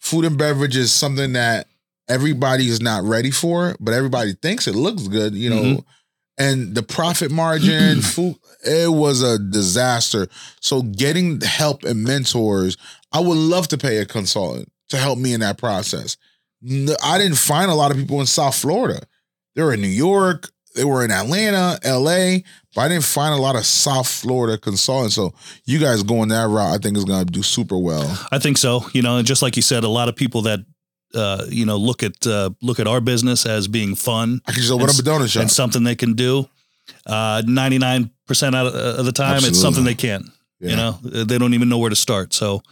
[0.00, 1.68] food and beverage is something that
[2.08, 5.62] everybody is not ready for it, but everybody thinks it looks good, you know.
[5.62, 5.84] Mhm.
[6.36, 10.28] And the profit margin, food, it was a disaster.
[10.60, 12.76] So getting help and mentors,
[13.12, 16.16] I would love to pay a consultant to help me in that process.
[17.02, 19.00] I didn't find a lot of people in South Florida.
[19.54, 22.38] They were in New York, they were in Atlanta, LA,
[22.74, 25.14] but I didn't find a lot of South Florida consultants.
[25.14, 25.32] So
[25.66, 28.18] you guys going that route, I think is going to do super well.
[28.32, 28.84] I think so.
[28.92, 30.60] You know, and just like you said, a lot of people that
[31.14, 34.60] uh, you know look at uh, look at our business as being fun I can
[34.60, 35.42] just open And up a donut shop.
[35.42, 36.48] and something they can do.
[37.08, 40.26] Ninety nine percent out of, of the time, it's something they can't.
[40.60, 40.70] Yeah.
[40.70, 42.32] You know, they don't even know where to start.
[42.32, 42.62] So,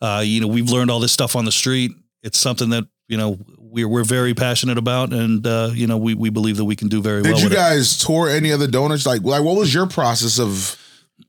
[0.00, 1.92] uh, you know, we've learned all this stuff on the street.
[2.22, 6.14] It's something that you know we're we're very passionate about, and uh, you know we
[6.14, 7.56] we believe that we can do very Did well you with it.
[7.56, 9.04] guys tour any other donuts?
[9.06, 10.78] Like, like what was your process of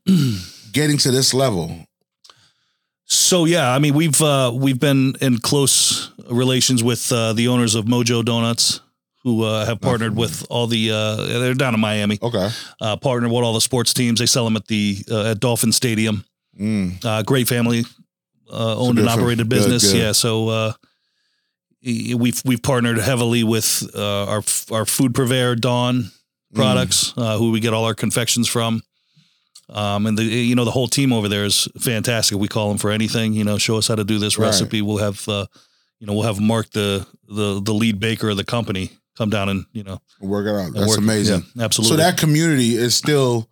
[0.72, 1.85] getting to this level?
[3.06, 7.74] So yeah, I mean we've uh, we've been in close relations with uh, the owners
[7.74, 8.80] of Mojo Donuts,
[9.22, 10.90] who uh, have partnered with all the.
[10.90, 12.18] Uh, they're down in Miami.
[12.20, 12.48] Okay.
[12.80, 14.18] Uh, partnered with all the sports teams.
[14.18, 16.24] They sell them at the uh, at Dolphin Stadium.
[16.58, 17.04] Mm.
[17.04, 17.84] Uh, great family
[18.52, 19.92] uh, owned and operated business.
[19.92, 20.00] good.
[20.00, 20.72] Yeah, so
[21.82, 24.42] we've we've partnered heavily with uh, our
[24.72, 26.10] our food purveyor Dawn
[26.52, 26.56] Mm.
[26.56, 28.80] Products, uh, who we get all our confections from.
[29.68, 32.38] Um, and the you know the whole team over there is fantastic.
[32.38, 33.32] We call them for anything.
[33.32, 34.46] You know, show us how to do this Right.
[34.46, 34.80] recipe.
[34.82, 35.46] We'll have uh,
[35.98, 39.48] you know we'll have Mark the the the lead baker of the company come down
[39.48, 40.66] and you know Work it out.
[40.66, 41.44] and That's work- amazing.
[41.56, 41.96] Yeah, absolutely.
[41.96, 43.48] So that community is still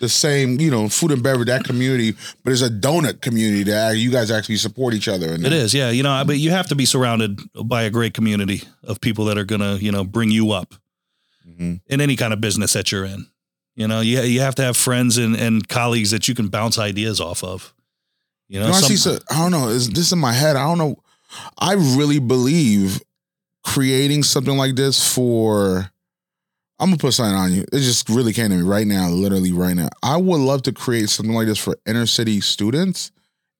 [0.00, 3.92] the same, you know, food and beverage, that community, but it's a donut community that
[3.96, 5.32] you guys actually support each other.
[5.34, 5.90] in It is, yeah.
[5.90, 9.38] You know, but you have to be surrounded by a great community of people that
[9.38, 10.74] are gonna, you know, bring you up
[11.48, 11.80] Mhm.
[11.86, 13.26] in any kind of business that you're in.
[13.74, 16.78] You know, you you have to have friends and, and colleagues that you can bounce
[16.78, 17.72] ideas off of.
[18.48, 18.96] You know, You know, I some- see.
[18.96, 19.68] So, I don't know.
[19.68, 20.56] Is this in my head?
[20.56, 20.96] I don't know.
[21.58, 23.00] I really believe
[23.64, 25.90] creating something like this for.
[26.78, 27.62] I'm gonna put something on you.
[27.72, 29.88] It just really came to me right now, literally right now.
[30.02, 33.12] I would love to create something like this for inner city students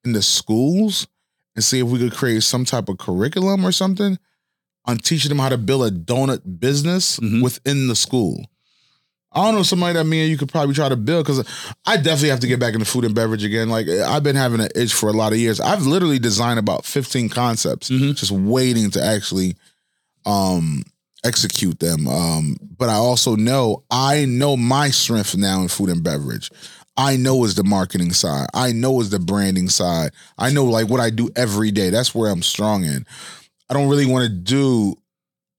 [0.05, 1.07] in the schools
[1.55, 4.19] and see if we could create some type of curriculum or something
[4.87, 7.43] on teaching them how to build a donut business Mhm.
[7.43, 8.45] within the school.
[9.35, 11.47] I don't know somebody that me and you could probably try to build because
[11.87, 13.69] I definitely have to get back into food and beverage again.
[13.71, 15.61] Like I've been having an itch for a lot of years.
[15.61, 18.15] I've literally designed about 15 concepts, Mhm.
[18.15, 19.57] just waiting to actually
[20.27, 20.83] um
[21.25, 22.07] execute them.
[22.09, 26.51] Um, but I also know I know my strength now in food and beverage.
[26.97, 28.49] I know is the marketing side.
[28.53, 30.11] I know is the branding side.
[30.37, 31.91] I know like what I do every day.
[31.91, 33.07] That's where I'm strong in.
[33.71, 34.97] I don't really want to do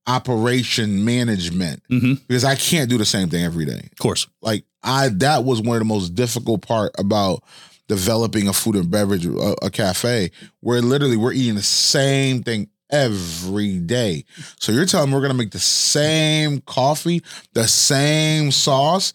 [0.07, 2.19] operation management Mhm.
[2.27, 4.27] because I can't do the same thing every day of course.
[4.41, 7.43] like I that was one of the most difficult part about
[7.87, 10.31] developing a food and beverage a, a cafe
[10.61, 14.23] where literally we're eating the same thing every day.
[14.59, 17.21] So you're telling me we're gonna make the same coffee,
[17.53, 19.13] the same sauce.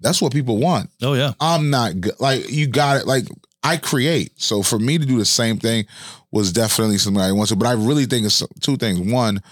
[0.00, 0.90] That's what people want.
[1.02, 1.32] Oh yeah.
[1.40, 2.14] I'm not good.
[2.20, 3.06] Like you got it.
[3.06, 3.24] Like
[3.62, 4.32] I create.
[4.40, 5.84] So for me to do the same thing
[6.30, 7.56] was definitely something I want to.
[7.56, 9.00] But I really think it's two things.
[9.00, 9.42] One,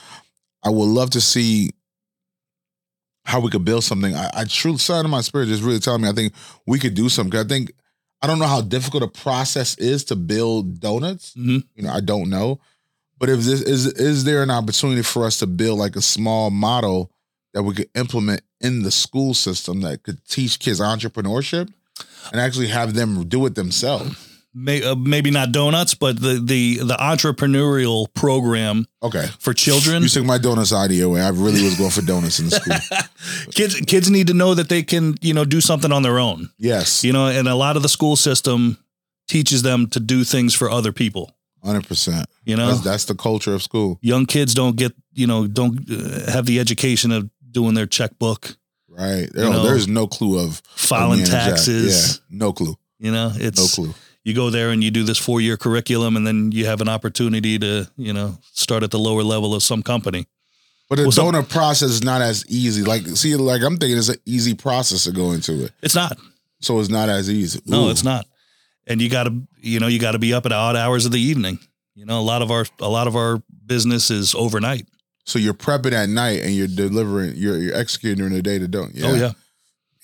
[0.66, 1.70] I would love to see
[3.24, 4.16] how we could build something.
[4.16, 6.32] I, I truly, something in my spirit just really telling me I think
[6.66, 7.38] we could do something.
[7.38, 7.72] I think
[8.20, 11.34] I don't know how difficult a process is to build donuts.
[11.36, 11.62] Mhm.
[11.76, 12.58] You know, I don't know.
[13.18, 16.50] But if this is is there an opportunity for us to build like a small
[16.50, 17.12] model
[17.54, 21.72] that we could implement in the school system that could teach kids entrepreneurship
[22.32, 24.16] and actually have them do it themselves?
[24.58, 29.26] May, uh, maybe not donuts, but the the the entrepreneurial program Okay.
[29.38, 30.02] for children.
[30.02, 31.20] You took my donuts idea away.
[31.20, 33.50] I really was going for donuts in the school.
[33.52, 36.48] kids kids need to know that they can you know do something on their own.
[36.58, 37.04] Yes.
[37.04, 38.78] You know, and a lot of the school system
[39.28, 41.30] teaches them to do things for other people.
[41.62, 42.26] Hundred percent.
[42.44, 45.80] You know, That's, that's the culture of school, young kids don't get you know don't
[45.90, 48.56] uh, have the education of doing their checkbook,
[48.88, 49.28] right?
[49.34, 51.50] You know, there's no clue of filing of manage that.
[51.50, 52.20] taxes.
[52.30, 52.74] Yeah, no clue.
[52.98, 53.94] You know, it's No clue.
[54.26, 56.88] You go there and you do this four year curriculum, and then you have an
[56.88, 60.26] opportunity to you know start at the lower level of some company.
[60.88, 62.82] But the Well, some- donut process is not as easy.
[62.82, 66.18] Like, see, like I'm thinking it's an easy process to go into it, It's not.
[66.60, 67.60] so it's not as easy.
[67.66, 68.26] No, it's not.
[68.86, 71.10] And you got to, you know, you got to be up at odd hours of
[71.12, 71.58] the evening.
[71.96, 74.86] You know, a lot of our, a lot of our business is overnight.
[75.24, 78.68] So you're prepping at night and you're delivering, you're you're executing during the day to
[78.68, 78.94] don't.
[78.94, 79.06] Yeah.
[79.08, 79.32] Oh yeah,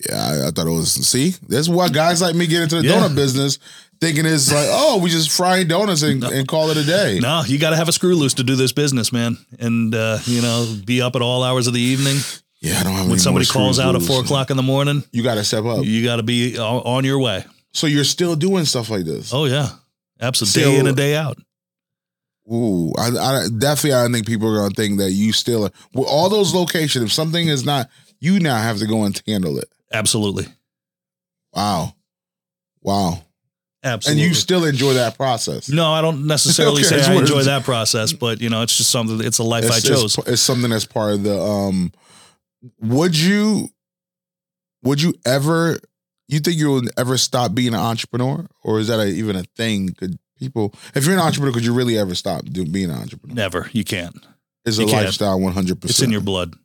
[0.09, 0.91] Yeah, I, I thought it was.
[0.91, 2.95] See, that's why guys like me get into the Yeah.
[3.07, 3.57] donut business,
[4.03, 7.19] thinking it's like, oh, we just frying donuts and, and call it a day.
[7.21, 10.19] no, you got to have a screw loose to do this business, man, and uh,
[10.25, 12.17] you know, be up at all hours of the evening.
[12.61, 13.09] Yeah, I don't have.
[13.09, 15.83] When somebody calls out at four o'clock in the morning, you got to step up.
[15.83, 17.45] you got to be on your way.
[17.73, 19.33] So you're still doing stuff like this.
[19.33, 19.69] Oh yeah,
[20.21, 21.37] absolutely, day in and day out.
[22.51, 26.29] Ooh, I, I definitely I think people are gonna think that you still with all
[26.29, 27.05] those locations.
[27.05, 27.89] If something is not,
[28.19, 29.69] you now have to go and handle it.
[29.91, 30.47] Absolutely.
[31.53, 31.95] Wow,
[32.81, 33.21] wow,
[33.83, 34.23] Absolutely.
[34.23, 35.67] and you still enjoy that process.
[35.69, 38.89] no, I don't necessarily Okay, say I enjoy that process, but you know, it's just
[38.89, 39.19] something.
[39.25, 40.17] It's a life I chose.
[40.17, 41.37] It's, it's something that's part of the.
[41.39, 41.91] Um,
[42.79, 43.69] would you,
[44.83, 45.77] would you ever?
[46.29, 49.43] You think you will ever stop being an entrepreneur, or is that a, even a
[49.57, 49.89] thing?
[49.89, 53.35] Could people, if you're an entrepreneur, could you really ever stop do, being an entrepreneur?
[53.35, 53.69] Never.
[53.73, 54.15] You can't.
[54.65, 55.05] It's a can't.
[55.05, 55.89] lifestyle, one hundred percent.
[55.91, 56.55] It's in your blood.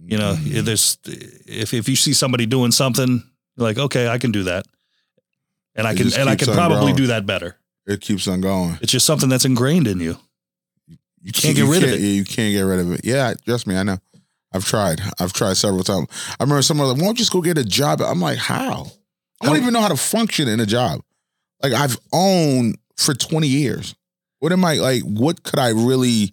[0.00, 0.64] You know, Mm-hmm.
[0.64, 3.22] there's if if you see somebody doing something,
[3.56, 4.64] you're like, okay, I can do that,
[5.78, 7.56] and I It can and I can probably do that better.
[7.86, 8.76] It keeps on going.
[8.82, 10.18] It's just something that's ingrained in you.
[11.22, 12.04] You can't get rid of can't- it.
[12.04, 13.00] Yeah, you can't get rid of it.
[13.04, 13.98] Yeah, trust me, I know.
[14.52, 15.00] I've tried.
[15.18, 16.08] I've tried several times.
[16.38, 18.38] I remember someone was like, "Why don't you just go get a job?" I'm like,
[18.38, 18.90] "How?
[19.40, 21.00] I don't even know how to function in a job.
[21.62, 23.94] Like I've owned for 20 years.
[24.40, 25.02] What am I like?
[25.02, 26.32] What could I really?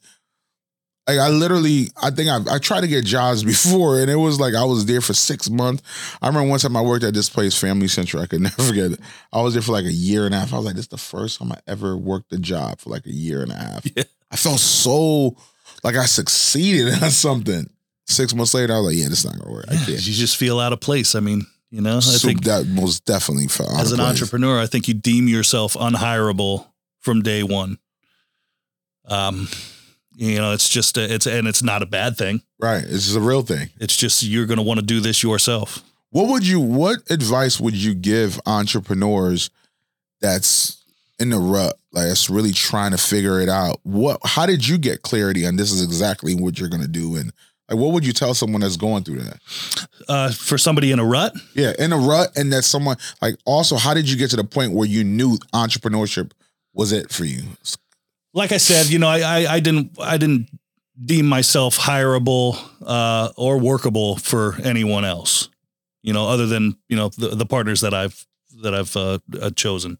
[1.07, 4.39] Like I literally, I think I've, I tried to get jobs before, and it was
[4.39, 5.83] like I was there for six months.
[6.21, 8.23] I remember one time I worked at this place, Family Central.
[8.23, 8.99] I could never forget it.
[9.31, 10.51] I was there for like a year and a half.
[10.53, 13.05] I was like, "This is the first time I ever worked a job for like
[13.05, 14.03] a year and a half." Yeah.
[14.31, 15.37] I felt so
[15.83, 17.69] like I succeeded at something.
[18.07, 19.65] Six months later, I was like, "Yeah, this is not gonna work.
[19.69, 21.13] I You can't." just feel out of place.
[21.15, 24.09] I mean, you know, I So think that most definitely felt as an place.
[24.09, 26.65] entrepreneur, I think you deem yourself unhireable
[27.01, 27.77] from day one.
[29.07, 29.47] Um,
[30.15, 32.41] you know, it's just a, it's and it's not a bad thing.
[32.59, 33.69] Right, it's a real thing.
[33.79, 35.83] It's just you're going to want to do this yourself.
[36.09, 36.59] What would you?
[36.59, 39.49] What advice would you give entrepreneurs
[40.21, 40.83] that's
[41.19, 43.79] in the rut, like it's really trying to figure it out?
[43.83, 44.19] What?
[44.23, 47.15] How did you get clarity on this is exactly what you're going to do?
[47.17, 47.33] And
[47.69, 49.39] like, what would you tell someone that's going through that?
[50.07, 53.75] Uh, for somebody in a rut, Yeah, in a rut, and that someone like also,
[53.75, 56.31] how did you get to the point where you knew entrepreneurship
[56.73, 57.43] was it for you?
[58.35, 60.49] Like I said, you know, I, I, I didn't, I didn't
[61.03, 65.49] deem myself hireable uh, or workable for anyone else,
[66.03, 68.25] you know, other than you know the, the partners that I've
[68.61, 69.97] that I've uh, uh, chosen.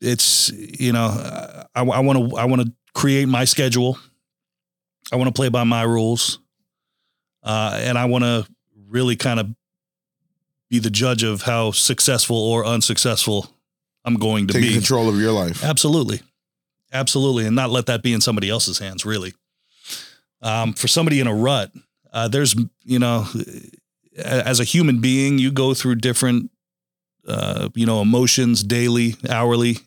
[0.00, 1.08] It's you know,
[1.74, 3.98] I want to I want to create my schedule.
[5.12, 6.38] I want to play by my rules,
[7.42, 8.46] uh, and I want to
[8.88, 9.48] really kind of
[10.70, 13.48] be the judge of how successful or unsuccessful
[14.04, 14.74] I'm going to Taking be.
[14.74, 15.64] control of your life.
[15.64, 16.20] Absolutely.
[16.92, 17.46] Absolutely.
[17.46, 19.34] And not let that be in somebody else's hands, really.
[20.42, 21.70] Um, for somebody in a rut,
[22.12, 23.26] uh, there's, you know,
[24.16, 26.50] as a human being, you go through different,
[27.26, 29.78] uh, you know, emotions daily, hourly,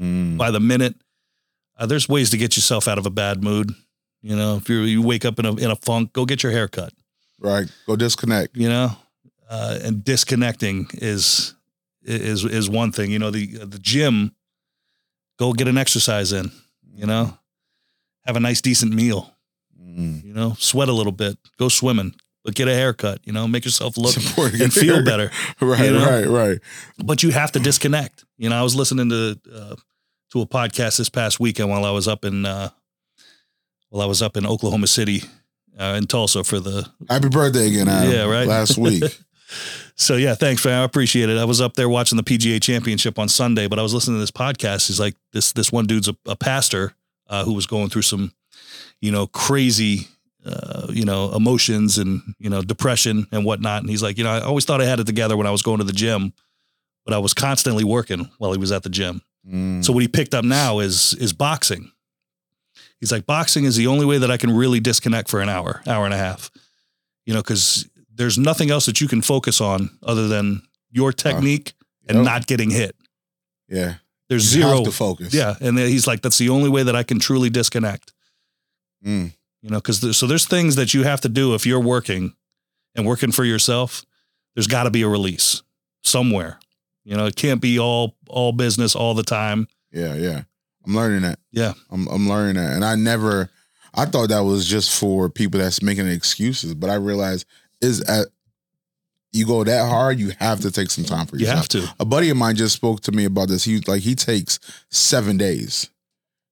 [0.00, 0.38] Mm.
[0.38, 0.94] by the minute.
[1.76, 3.72] Uh, there's ways to get yourself out of a bad mood.
[4.22, 6.52] You know, if you you wake up in a in a funk, go get your
[6.52, 6.92] hair cut.
[7.40, 8.56] Right, go disconnect.
[8.56, 8.96] You know,
[9.48, 11.54] uh, and disconnecting is
[12.02, 13.10] is is one thing.
[13.10, 14.34] You know, the the gym,
[15.40, 16.52] go get an exercise in.
[16.94, 17.36] You know,
[18.26, 19.34] have a nice decent meal.
[19.80, 20.22] Mm.
[20.22, 22.14] You know, sweat a little bit, go swimming,
[22.44, 23.20] but get a haircut.
[23.24, 25.30] You know, make yourself look and feel better.
[25.60, 26.06] right, you know?
[26.06, 26.58] right, right.
[27.02, 28.24] But you have to disconnect.
[28.36, 29.76] You know, I was listening to uh,
[30.32, 32.68] to a podcast this past weekend while I was up in uh,
[33.88, 35.22] while I was up in Oklahoma City
[35.78, 38.12] uh, in Tulsa for the Happy birthday again, Adam.
[38.12, 38.46] Yeah, right.
[38.46, 39.02] Last week.
[40.00, 40.80] So yeah, thanks, man.
[40.80, 41.36] I appreciate it.
[41.36, 44.20] I was up there watching the PGA Championship on Sunday, but I was listening to
[44.20, 44.86] this podcast.
[44.86, 46.94] He's like this this one dude's a, a pastor
[47.28, 48.32] uh, who was going through some,
[49.02, 50.08] you know, crazy,
[50.46, 53.82] uh, you know, emotions and you know depression and whatnot.
[53.82, 55.60] And he's like, you know, I always thought I had it together when I was
[55.60, 56.32] going to the gym,
[57.04, 59.20] but I was constantly working while he was at the gym.
[59.46, 59.84] Mm.
[59.84, 61.92] So what he picked up now is is boxing.
[63.00, 65.82] He's like, boxing is the only way that I can really disconnect for an hour,
[65.86, 66.50] hour and a half.
[67.26, 67.86] You know, because
[68.20, 70.62] there's nothing else that you can focus on other than
[70.92, 71.72] your technique
[72.08, 72.24] and Yep.
[72.24, 72.94] not getting hit.
[73.68, 73.94] yeah.
[74.28, 74.76] There's You zero.
[74.76, 75.34] have to focus.
[75.34, 78.12] Yeah, and then he's like, that's the only way that I can truly disconnect.
[79.04, 79.32] Mm.
[79.62, 82.34] You know, because there, so there's things that you have to do if you're working
[82.94, 84.04] and working for yourself.
[84.54, 85.62] There's got to be a release
[86.04, 86.60] somewhere.
[87.04, 89.66] You know, it can't be all all business all the time.
[89.92, 90.42] Yeah, yeah.
[90.86, 91.38] I'm learning that.
[91.50, 91.72] Yeah.
[91.90, 92.72] I'm I'm learning that.
[92.74, 93.50] And I never
[93.94, 97.46] I thought that was just for people that's making excuses, but I realized
[97.80, 98.28] is at
[99.32, 101.72] you go that hard, you have to take some time for yourself.
[101.72, 101.94] You have to.
[102.00, 103.62] A buddy of mine just spoke to me about this.
[103.64, 104.58] He like he takes
[104.90, 105.88] seven days.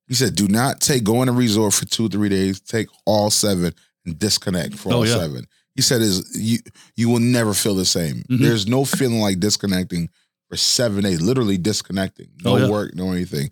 [0.06, 2.60] He said, "Do not take go in a resort for two three days.
[2.60, 3.74] Take all seven
[4.06, 5.16] and disconnect for Oh, all yeah.
[5.18, 5.46] seven.
[5.74, 6.58] He said, "Is you
[6.96, 8.22] you will never feel the same.
[8.30, 8.40] Mhm.
[8.40, 10.08] There's no feeling like disconnecting
[10.48, 11.20] for seven days.
[11.20, 12.28] Literally disconnecting.
[12.44, 12.68] No Oh, yeah.
[12.70, 13.50] work, no anything.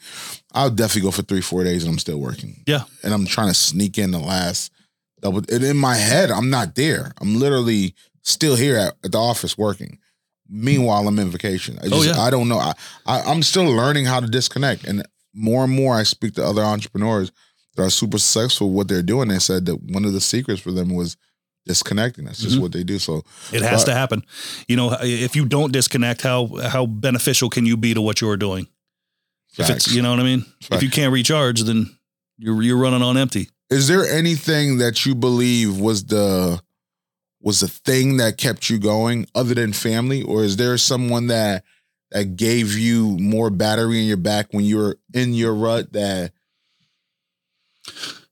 [0.53, 2.63] I'll definitely go for three four days and I'm still working.
[2.67, 2.85] Yeah.
[3.03, 4.71] and I'm trying to sneak in the last
[5.21, 5.39] double.
[5.51, 7.13] And in my head, I'm not there.
[7.21, 9.99] I'm literally still here at, at the office working.
[10.49, 11.79] Meanwhile, I'm in vacation.
[11.83, 12.21] I Oh, yeah.
[12.21, 12.59] I don't know.
[12.59, 12.73] I,
[13.07, 15.05] I I'm still learning how to disconnect, and
[15.35, 17.33] more and more I speak to other entrepreneurs
[17.75, 19.29] that are super successful with what they're doing.
[19.29, 21.17] They said that one of the secrets for them was
[21.67, 22.25] disconnecting.
[22.27, 22.61] That's just Mhm.
[22.61, 22.99] what they do.
[23.01, 24.23] So It has But- to happen.
[24.69, 28.37] You know, if you don't disconnect, how how beneficial can you be to what you're
[28.37, 28.69] doing?
[29.59, 30.45] If it's you know what I mean.
[30.71, 31.91] If you can't recharge, then
[32.39, 33.49] you're you're running on empty.
[33.71, 36.61] Is there anything that you believe was the
[37.41, 41.65] was the thing that kept you going other than family or is there someone that
[42.11, 46.33] that gave you more battery in your back when you were in your rut that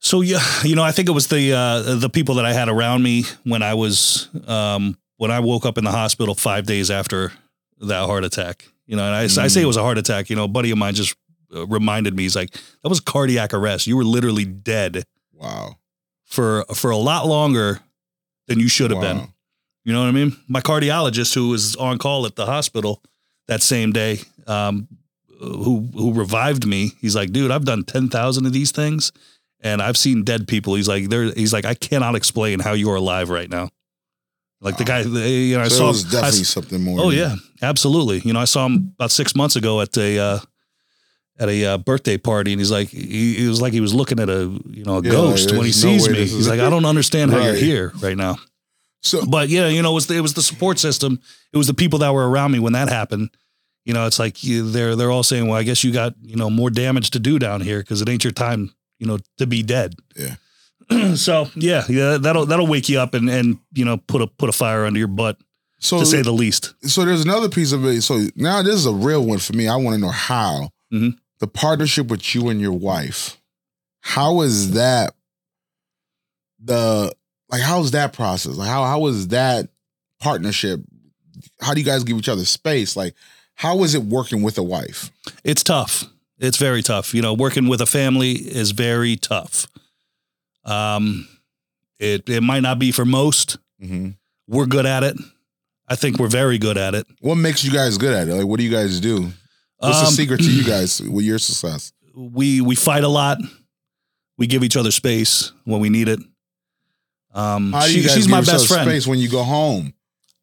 [0.00, 2.68] So yeah, you know, I think it was the uh, the people that I had
[2.68, 6.90] around me when I was um, when I woke up in the hospital five days
[6.90, 7.32] after
[7.80, 8.66] that heart attack.
[8.86, 10.28] You know, and I, I say it was a heart attack.
[10.28, 11.16] You know, a buddy of mine just
[11.54, 12.24] uh, reminded me.
[12.24, 13.86] He's like, "That was cardiac arrest.
[13.86, 15.04] You were literally dead
[15.34, 15.78] wow
[16.24, 17.80] for for a lot longer
[18.48, 19.28] than you should have been."
[19.84, 20.36] You know what I mean?
[20.48, 23.02] My cardiologist, who was on call at the hospital
[23.48, 24.88] that same day, um,
[25.38, 29.12] who who revived me, he's like, dude, I've done ten thousand of these things,
[29.60, 30.74] and I've seen dead people.
[30.74, 31.24] He's like, there.
[31.24, 33.68] He's like, I cannot explain how you're alive right now.
[34.62, 35.84] Like the guy, you know, I saw.
[35.84, 38.20] it was I- definitely something more oh yeah, absolutely.
[38.20, 40.38] You know, I saw him about six months ago at a uh,
[41.38, 44.28] at a uh, birthday party, and he's like, he, was like he was looking at
[44.28, 46.18] a you know a Yeah, ghost when he no sees me.
[46.18, 48.36] He's like, I don't understand how you're here right now
[49.04, 51.20] so but yeah, you know, it was the, it was the support system.
[51.52, 53.28] It was the people that were around me when that happened.
[53.84, 56.36] You know, it's like you, they're they're all saying, "Well, I guess you got you
[56.36, 59.46] know more damage to do down here because it ain't your time, you know, to
[59.46, 60.36] be dead." Yeah.
[61.16, 64.48] so yeah, yeah, that'll that'll wake you up and and you know put a put
[64.48, 65.36] a fire under your butt
[65.80, 66.72] so to say the least.
[66.88, 69.68] so there's another piece of it so now this is a real one for me
[69.68, 71.16] i want to know how Mhm.
[71.40, 73.36] The partnership with you and your wife
[74.00, 75.14] how is that
[76.62, 77.12] the
[77.50, 79.68] like how's that process like how how is that
[80.20, 80.80] partnership
[81.60, 83.14] how do you guys give each other space like
[83.54, 85.10] how is it working with a wife
[85.44, 86.04] It's tough.
[86.38, 87.14] It's very tough.
[87.14, 89.66] You know, working with a family is very tough.
[90.64, 91.28] Um,
[92.00, 93.58] it it might not be for most.
[93.80, 94.10] mm-hmm.
[94.48, 95.16] We're good at it.
[95.88, 97.06] I think we're very good at it.
[97.20, 99.30] what makes you guys good at it like what do you guys do
[99.84, 103.38] what's the Um, secret to you guys with your success we we fight a lot.
[104.38, 106.20] We give each other space when we need it.
[107.32, 108.88] Um, how do she- you guys she's give my best friend.
[108.88, 109.92] space when you go home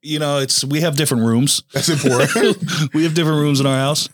[0.02, 1.64] You know, it's we have different rooms.
[1.74, 2.58] that's important
[2.94, 4.10] we have different rooms in our house,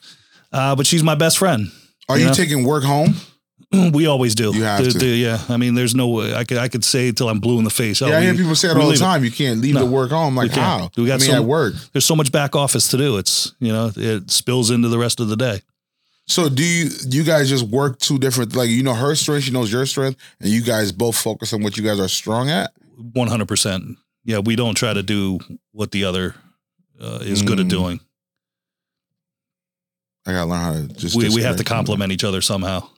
[0.52, 1.72] uh, but she's my best friend.
[2.10, 2.34] are you Yeah.
[2.34, 3.16] taking work home
[3.94, 4.52] We always do.
[4.56, 4.98] You have The- to.
[4.98, 7.58] the- yeah, I mean, there's no way I could I could say till I'm blue
[7.58, 8.02] in the face.
[8.02, 9.00] Oh, yeah, I hear we- people say it all the leave it.
[9.00, 9.24] time.
[9.26, 10.30] You can't leave No, the work home.
[10.30, 10.90] I'm like, how?
[10.96, 11.74] We got I mean, some- at work.
[11.92, 13.18] There's so much back office to do.
[13.18, 15.62] It's you know it spills into the rest of the day.
[16.30, 19.44] So do you do you guys just work two different like you know her strength,
[19.46, 22.50] she knows your strength, and you guys both focus on what you guys are strong
[22.50, 22.72] at?
[23.14, 23.98] One hundred percent.
[24.26, 25.40] Yeah, we don't try to do
[25.72, 26.36] what the other
[27.02, 27.70] uh, is good at Mm.
[27.70, 28.00] doing.
[30.26, 32.90] I gotta learn how to just We we have to complement each other somehow.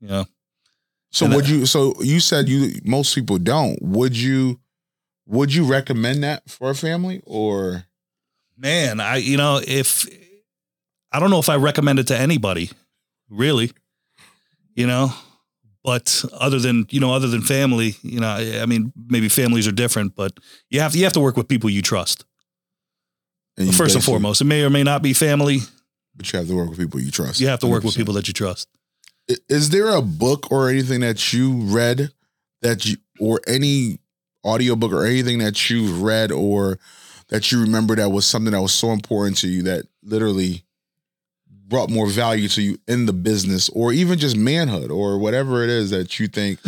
[0.00, 0.24] You know.
[1.12, 3.80] So and would you so you said you most people don't.
[3.82, 4.60] Would you
[5.26, 7.84] would you recommend that for a family or
[8.60, 10.06] Man, I you know if
[11.10, 12.70] I don't know if I recommend it to anybody,
[13.30, 13.72] really.
[14.74, 15.12] You know,
[15.82, 19.66] but other than you know, other than family, you know, I, I mean, maybe families
[19.66, 20.38] are different, but
[20.68, 22.26] you have to you have to work with people you trust
[23.56, 24.42] and you first and foremost.
[24.42, 25.60] It may or may not be family.
[26.14, 27.40] But you have to work with people you trust.
[27.40, 27.96] You have to work with 100%.
[27.96, 28.68] people that you trust.
[29.48, 32.10] Is there a book or anything that you read
[32.62, 33.98] that you or any
[34.44, 36.78] audiobook or anything that you've read or
[37.28, 40.64] that you remember that was something that was so important to you that literally
[41.68, 45.70] brought more value to you in the business or even just manhood or whatever it
[45.70, 46.58] is that you think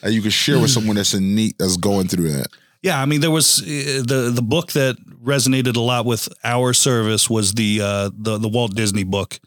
[0.00, 2.46] that you could share with someone that's in need that's going through that.
[2.82, 6.72] Yeah, I mean, there was uh, the the book that resonated a lot with our
[6.72, 9.38] service was the uh, the the Walt Disney book.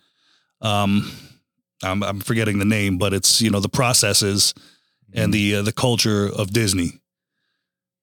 [0.62, 1.12] Um,
[1.84, 4.54] I'm, I'm forgetting the name, but it's you know the processes
[5.14, 7.02] and the uh, the culture of Disney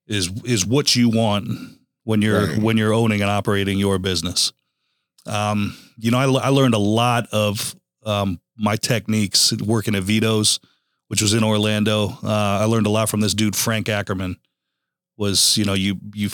[0.07, 1.49] is is what you want
[2.05, 2.59] when you're Right.
[2.63, 4.53] when you're owning and operating your business.
[5.27, 10.59] Um, you know, I, I learned a lot of um, my techniques working at Vito's,
[11.09, 12.09] which was in Orlando.
[12.23, 14.37] Uh, I learned a lot from this dude Frank Ackerman.
[15.17, 16.31] Was you know you you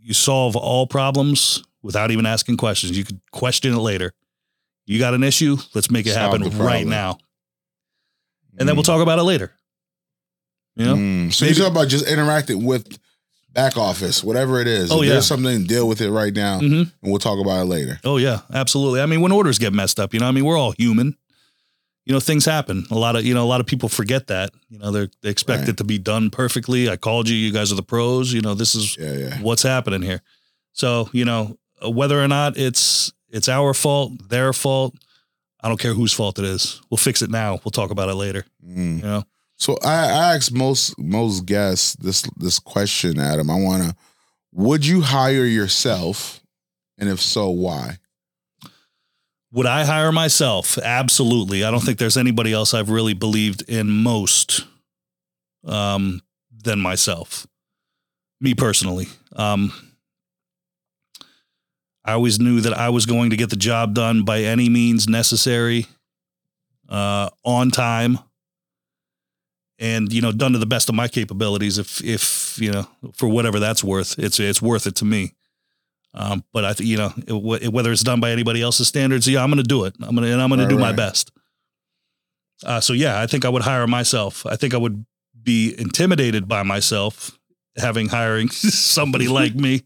[0.00, 2.96] you solve all problems without even asking questions.
[2.96, 4.12] You could question it later.
[4.86, 5.56] You got an issue?
[5.74, 7.18] Let's make it Solve happen right now,
[8.58, 9.52] and then we'll talk about it later.
[10.76, 11.32] You know, Mm.
[11.32, 12.98] So Maybe- you talk about just interacting with
[13.52, 14.90] back office, whatever it is.
[14.90, 15.12] Oh, If yeah.
[15.14, 16.80] There's something, deal with it right now, Mhm.
[17.02, 18.00] and we'll talk about it later.
[18.04, 19.00] Oh yeah, absolutely.
[19.00, 21.16] I mean, when orders get messed up, you know, I mean, we're all human.
[22.06, 22.86] You know, things happen.
[22.90, 24.50] A lot of you know, a lot of people forget that.
[24.68, 25.68] You know, they're they expect Right.
[25.70, 26.88] it to be done perfectly.
[26.88, 27.36] I called you.
[27.36, 28.32] You guys are the pros.
[28.32, 29.38] You know, this is Yeah, yeah.
[29.40, 30.22] what's happening here.
[30.72, 34.94] So you know, whether or not it's it's our fault, their fault,
[35.62, 36.80] I don't care whose fault it is.
[36.90, 37.60] We'll fix it now.
[37.64, 38.44] We'll talk about it later.
[38.66, 38.96] Mm.
[38.98, 39.24] You know.
[39.56, 43.50] So I, I ask most most guests this this question, Adam.
[43.50, 43.96] I want to.
[44.52, 46.40] Would you hire yourself,
[46.98, 47.98] and if so, why?
[49.52, 50.78] Would I hire myself?
[50.78, 51.64] Absolutely.
[51.64, 54.64] I don't think there's anybody else I've really believed in most
[55.66, 56.22] um,
[56.62, 57.46] than myself.
[58.40, 59.08] Me personally.
[59.34, 59.72] Um,
[62.04, 65.08] I always knew that I was going to get the job done by any means
[65.08, 65.86] necessary,
[66.88, 68.18] uh, on time,
[69.78, 71.78] and you know, done to the best of my capabilities.
[71.78, 75.34] If if you know, for whatever that's worth, it's it's worth it to me.
[76.12, 77.12] Um, but I, th- you know,
[77.60, 79.94] it, whether it's done by anybody else's standards, yeah, I'm going to do it.
[80.02, 81.30] I'm going to, and I'm going to do my best.
[82.64, 84.44] Uh, so yeah, I think I would hire myself.
[84.44, 85.04] I think I would
[85.42, 87.38] be intimidated by myself
[87.76, 89.82] having hiring somebody like me.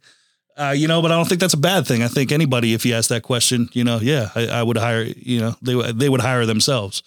[0.56, 2.02] Uh, you know, but I don't think that's a bad thing.
[2.02, 5.02] I think anybody, if you ask that question, you know, yeah, I, I would hire.
[5.02, 7.02] You know, they would- they would hire themselves,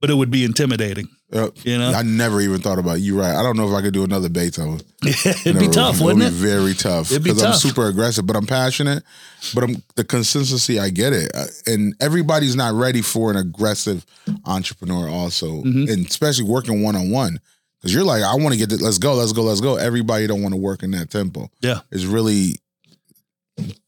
[0.00, 1.08] but it would be intimidating.
[1.32, 3.00] Uh, You know, I never even thought about it.
[3.00, 3.18] you.
[3.18, 3.34] Right?
[3.34, 4.80] I don't know if I could do another Beethoven.
[5.04, 6.52] it'd be tough, it would wouldn't be it?
[6.52, 7.38] very tough It'd be tough.
[7.38, 9.02] because I'm super aggressive, but I'm passionate.
[9.52, 10.78] But I'm the consistency.
[10.78, 14.06] I get it, Uh, and everybody's not ready for an aggressive
[14.44, 15.08] entrepreneur.
[15.08, 15.90] Also, Mhm.
[15.92, 17.40] and especially working one on one,
[17.80, 18.80] because you're like, I want to get this.
[18.80, 19.14] Let's go.
[19.14, 19.42] Let's go.
[19.42, 19.74] Let's go.
[19.76, 21.50] Everybody don't want to work in that tempo.
[21.60, 21.80] Yeah.
[21.90, 22.56] it's really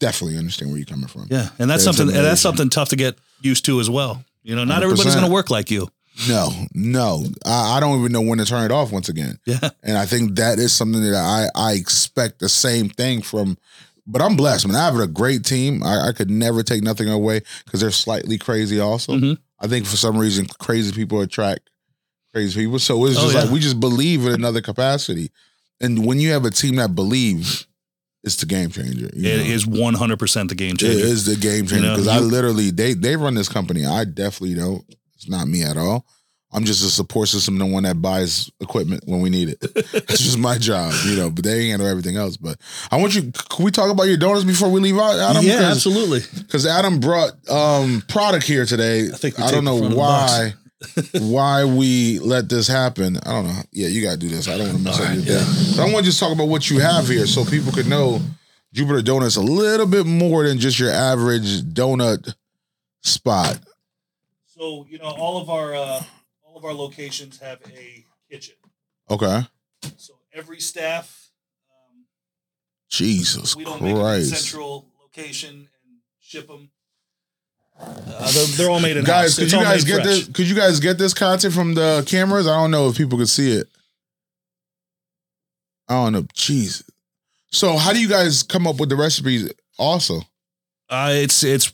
[0.01, 1.27] definitely understand where you're coming from.
[1.31, 2.07] Yeah, and that's something.
[2.09, 4.25] And that's something tough to get used to as well.
[4.43, 5.17] You know, not everybody's 100%.
[5.19, 5.89] going to work like you.
[6.29, 9.39] No, no, I, I don't even know when to turn it off once again.
[9.45, 13.59] Yeah, And I think that is something that I I expect the same thing from.
[14.07, 14.77] But I'm blessed, man.
[14.77, 15.83] I have a great team.
[15.83, 18.79] I, I could never take nothing away because they're slightly crazy.
[18.81, 19.37] Also, Mhm.
[19.61, 21.69] I think for some reason crazy people attract
[22.33, 22.79] crazy people.
[22.79, 23.43] So it's Oh, just yeah.
[23.43, 25.33] like we just believe in another capacity.
[25.81, 27.67] And when you have a team that believes,
[28.27, 29.09] it's the game changer.
[29.15, 29.45] you it know?
[29.45, 30.99] is one hundred percent the game changer.
[30.99, 33.87] It is the game changer know, because I literally they they run this company.
[33.87, 34.85] I definitely don't.
[35.15, 36.05] It's not me at all.
[36.53, 39.59] I'm just a support system, the one that buys equipment when we need it.
[40.09, 41.31] It's just my job, you know.
[41.31, 42.37] But they handle everything else.
[42.37, 42.59] But
[42.91, 43.33] I want you.
[43.33, 45.45] Can we talk about your donuts before we leave out, Adam?
[45.45, 46.21] yeah, absolutely.
[46.39, 49.09] Because Adam brought um product here today.
[49.09, 50.55] I think I don't know front of why.
[51.21, 53.17] why we let this happen?
[53.19, 53.61] I don't know.
[53.73, 54.49] Yeah, you gotta do this.
[54.49, 55.45] I don't want to mess up your day.
[55.77, 58.21] But I want to just talk about what you have here, so people could know
[58.73, 62.35] Jupiter Donuts a little bit more than just your average donut
[63.03, 63.59] spot.
[64.47, 66.03] So you know, all of our uh,
[66.45, 68.57] all of our locations have a kitchen.
[69.11, 69.43] Okay.
[69.97, 71.31] So every staff,
[71.71, 72.05] um,
[72.89, 74.45] Jesus we don't make them in Christ.
[74.47, 76.71] central location and ship them.
[77.79, 79.35] Uh, they're, they're all made in Guys, house.
[79.37, 80.07] could It's you guys get fresh.
[80.07, 80.29] this?
[80.29, 82.47] Could you guys get this content from the cameras?
[82.47, 83.67] I don't know if people could see it.
[85.89, 86.23] I don't know.
[86.35, 86.83] Jeez.
[87.51, 89.53] So how do you guys come up with the recipes?
[89.79, 90.21] Also,
[90.89, 91.73] Uh, it's it's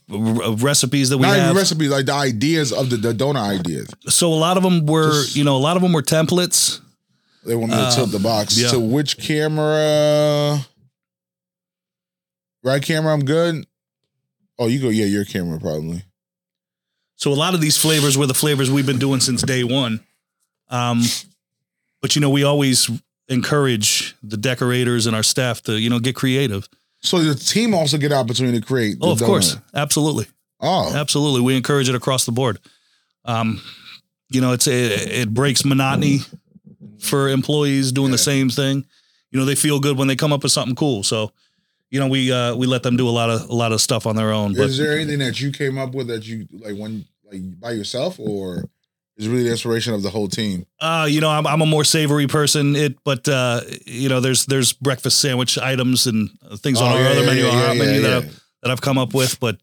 [0.63, 1.57] recipes that we not have.
[1.57, 3.89] recipes, like the ideas of the, the donut ideas.
[4.09, 6.81] so a lot of them were, Just- you know, a lot of them were templates.
[7.45, 8.59] They want me to tilt the box.
[8.59, 8.69] yeah.
[8.71, 10.59] To which camera?
[12.65, 13.67] Right camera, I'm good.
[14.59, 14.89] Oh, you go.
[14.89, 16.03] Yeah, your camera probably.
[17.17, 20.01] So a lot of these flavors were the flavors we've been doing since day one.
[20.71, 21.03] Um,
[22.01, 22.91] but you know, we always
[23.29, 26.69] encourage the decorators and our staff to, you know, get creative.
[27.01, 28.97] So the team also get opportunity to create.
[29.01, 29.27] Oh, of donut.
[29.27, 29.57] course.
[29.75, 30.27] Absolutely.
[30.61, 31.41] Oh, Absolutely.
[31.41, 32.59] We encourage it across the board.
[33.25, 33.61] Um,
[34.31, 36.21] you know, it's it, it breaks monotony
[37.01, 38.13] for employees doing Yeah.
[38.13, 38.87] the same thing.
[39.31, 41.03] You know, they feel good when they come up with something cool.
[41.03, 41.33] So,
[41.93, 44.07] you know, we uh we let them do a lot of a lot of stuff
[44.07, 44.55] on their own.
[44.55, 47.73] But is there anything that you came up with that you like when like by
[47.73, 48.65] yourself, or
[49.19, 50.65] is it really the inspiration of the whole team?
[50.81, 52.75] Uh, you know, I'm I'm a more savory person.
[52.75, 57.03] It, but uh, you know, there's there's breakfast sandwich items and things on Oh, our
[57.03, 59.39] yeah, other yeah, menu, yeah, yeah, menu that I've, that I've come up with.
[59.39, 59.59] But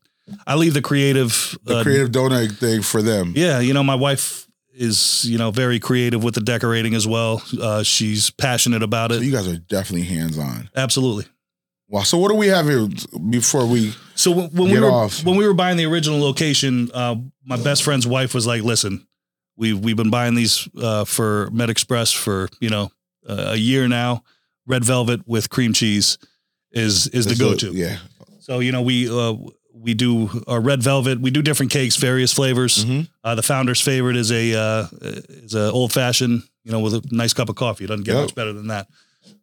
[0.46, 1.58] I leave the creative.
[1.64, 3.34] The uh, creative donut thing for them.
[3.36, 7.42] yeah, you know, my wife is you know very creative with the decorating as well.
[7.60, 9.24] Uh, she's passionate about So it.
[9.24, 10.70] you guys are definitely hands on.
[10.76, 11.26] Absolutely.
[11.90, 12.04] Wow.
[12.04, 12.88] So what do we have here
[13.30, 13.94] before we?
[14.16, 15.24] So when, when we were off.
[15.26, 19.08] when we were buying the original location, uh, my best friend's wife was like, "Listen,
[19.58, 22.92] we've we've been buying these uh, for Med Express for you know
[23.28, 24.24] uh, a year now.
[24.68, 26.20] Red velvet with cream cheese
[26.72, 27.72] is is the go to.
[27.72, 27.98] Yeah.
[28.40, 29.34] So you know we uh,
[29.74, 31.20] we do our red velvet.
[31.20, 32.86] We do different cakes, various flavors.
[32.86, 33.08] Mhm.
[33.24, 37.02] Uh, the founder's favorite is a uh, is a old fashioned, you know, with a
[37.12, 37.86] nice cup of coffee.
[37.86, 38.24] It doesn't get Yep.
[38.26, 38.88] much better than that.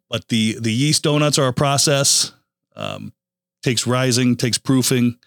[0.09, 2.31] But the the yeast donuts are a process.
[2.77, 3.11] Um,
[3.63, 5.17] takes rising, takes proofing,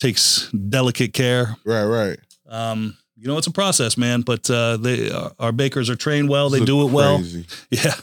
[0.00, 1.56] takes delicate care.
[1.64, 1.84] Right.
[1.84, 2.18] Right.
[2.48, 4.22] Um, you know, it's a process, man.
[4.22, 6.50] But uh, they our bakers are trained well.
[6.50, 7.16] They do it well.
[7.18, 7.46] crazy.
[7.70, 7.94] Yeah,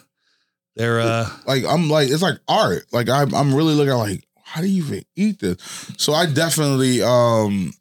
[0.76, 2.86] they're uh, Like I'm like it's like art.
[2.92, 5.58] Like I'm I'm really looking like how do you even eat this?
[5.98, 7.74] So I definitely um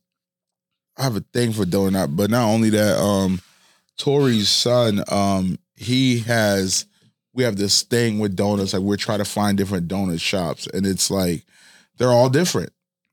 [0.98, 3.40] I have a thing for donut, but not only that, um,
[3.98, 6.86] Tori's son, um, he has
[7.37, 10.87] we have this thing with donuts, like we're trying to find different donut shops, and
[10.87, 11.45] it's like
[11.99, 12.70] they're all different.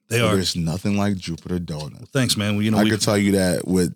[0.08, 0.36] They are.
[0.36, 2.08] There's nothing like Jupiter Donut.
[2.10, 2.56] Thanks, man.
[2.56, 3.94] Well, you know, I we, could tell you that with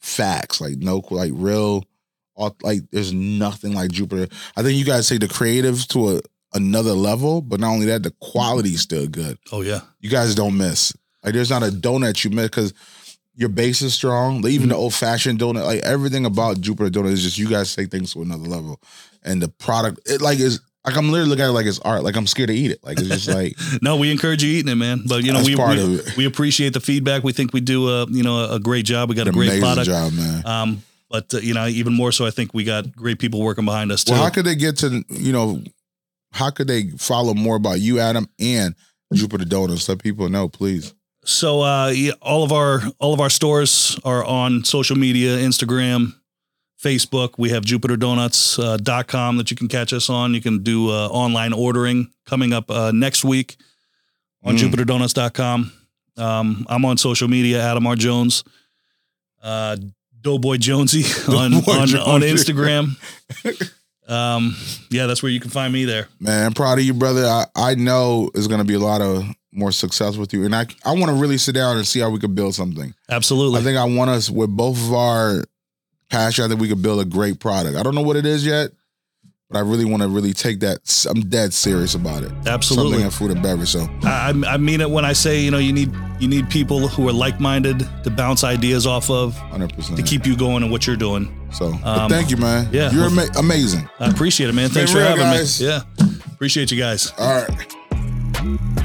[0.00, 1.84] facts, like no, like real,
[2.62, 4.28] like there's nothing like Jupiter.
[4.56, 6.20] I think you guys take the creative to a
[6.52, 9.38] another level, but not only that, the quality's still good.
[9.52, 10.92] oh yeah, You guys don't miss.
[11.22, 12.72] Like there's not a donut you miss because
[13.34, 14.38] your base is strong.
[14.46, 14.68] Even mm-hmm.
[14.70, 18.12] the old fashioned donut, like everything about Jupiter Donut is just you guys take things
[18.12, 18.80] to another level,
[19.22, 20.60] and the product, it like is.
[20.82, 22.02] Like I'm literally looking at it like it's art.
[22.04, 22.82] Like I'm scared to eat it.
[22.82, 25.02] Like it's just like no, we encourage you eating it, man.
[25.06, 27.22] But you know, we we, we appreciate the feedback.
[27.22, 29.10] We think we do a you know a great job.
[29.10, 29.86] We got a great product.
[29.86, 30.46] job, man.
[30.46, 33.66] Um, but uh, you know, even more so, I think we got great people working
[33.66, 34.12] behind us too.
[34.12, 35.62] Well, how could they get to you know?
[36.32, 38.74] How could they follow more about you, Adam, and
[39.12, 39.88] Jupiter Donuts?
[39.88, 40.94] Let people know, please.
[41.24, 46.14] So uh, yeah, all of our all of our stores are on social media, Instagram,
[46.82, 47.34] Facebook.
[47.38, 50.34] We have JupiterDonuts.com uh, dot com that you can catch us on.
[50.34, 53.56] You can do uh, online ordering coming up uh, next week
[54.42, 54.70] on Mm.
[54.70, 55.72] JupiterDonuts.com.
[56.16, 57.96] Um, I'm on social media, Adam R.
[57.96, 58.44] Jones,
[59.42, 59.76] uh,
[60.20, 62.96] Doughboy Jonesy on Doughboy on, on Instagram.
[64.08, 64.56] um,
[64.90, 66.08] yeah, that's where you can find me there.
[66.18, 67.24] Man, I'm proud of you, brother.
[67.26, 70.66] I, I know there's gonna be a lot of more success with you, and I
[70.84, 72.94] I want to really sit down and see how we could build something.
[73.08, 73.60] Absolutely.
[73.60, 75.44] I think I want us with both of our
[76.10, 76.44] passion.
[76.44, 77.76] I think we could build a great product.
[77.76, 78.70] I don't know what it is yet,
[79.48, 81.06] but I really want to really take that.
[81.08, 82.32] I'm dead serious about it.
[82.46, 82.92] Absolutely.
[82.92, 83.70] something in food and beverage.
[83.70, 86.86] So I, I mean it when I say you know you need you need people
[86.88, 89.72] who are like minded to bounce ideas off of 100.
[89.74, 91.34] percent to keep you going in what you're doing.
[91.52, 92.68] So Um, thank you, man.
[92.72, 92.90] yeah.
[92.92, 93.88] you're ama- amazing.
[93.98, 94.68] I appreciate it, man.
[94.70, 95.60] Thanks for real, having guys.
[95.60, 95.66] me.
[95.66, 95.82] Yeah,
[96.34, 97.12] appreciate you guys.
[97.18, 98.79] All right.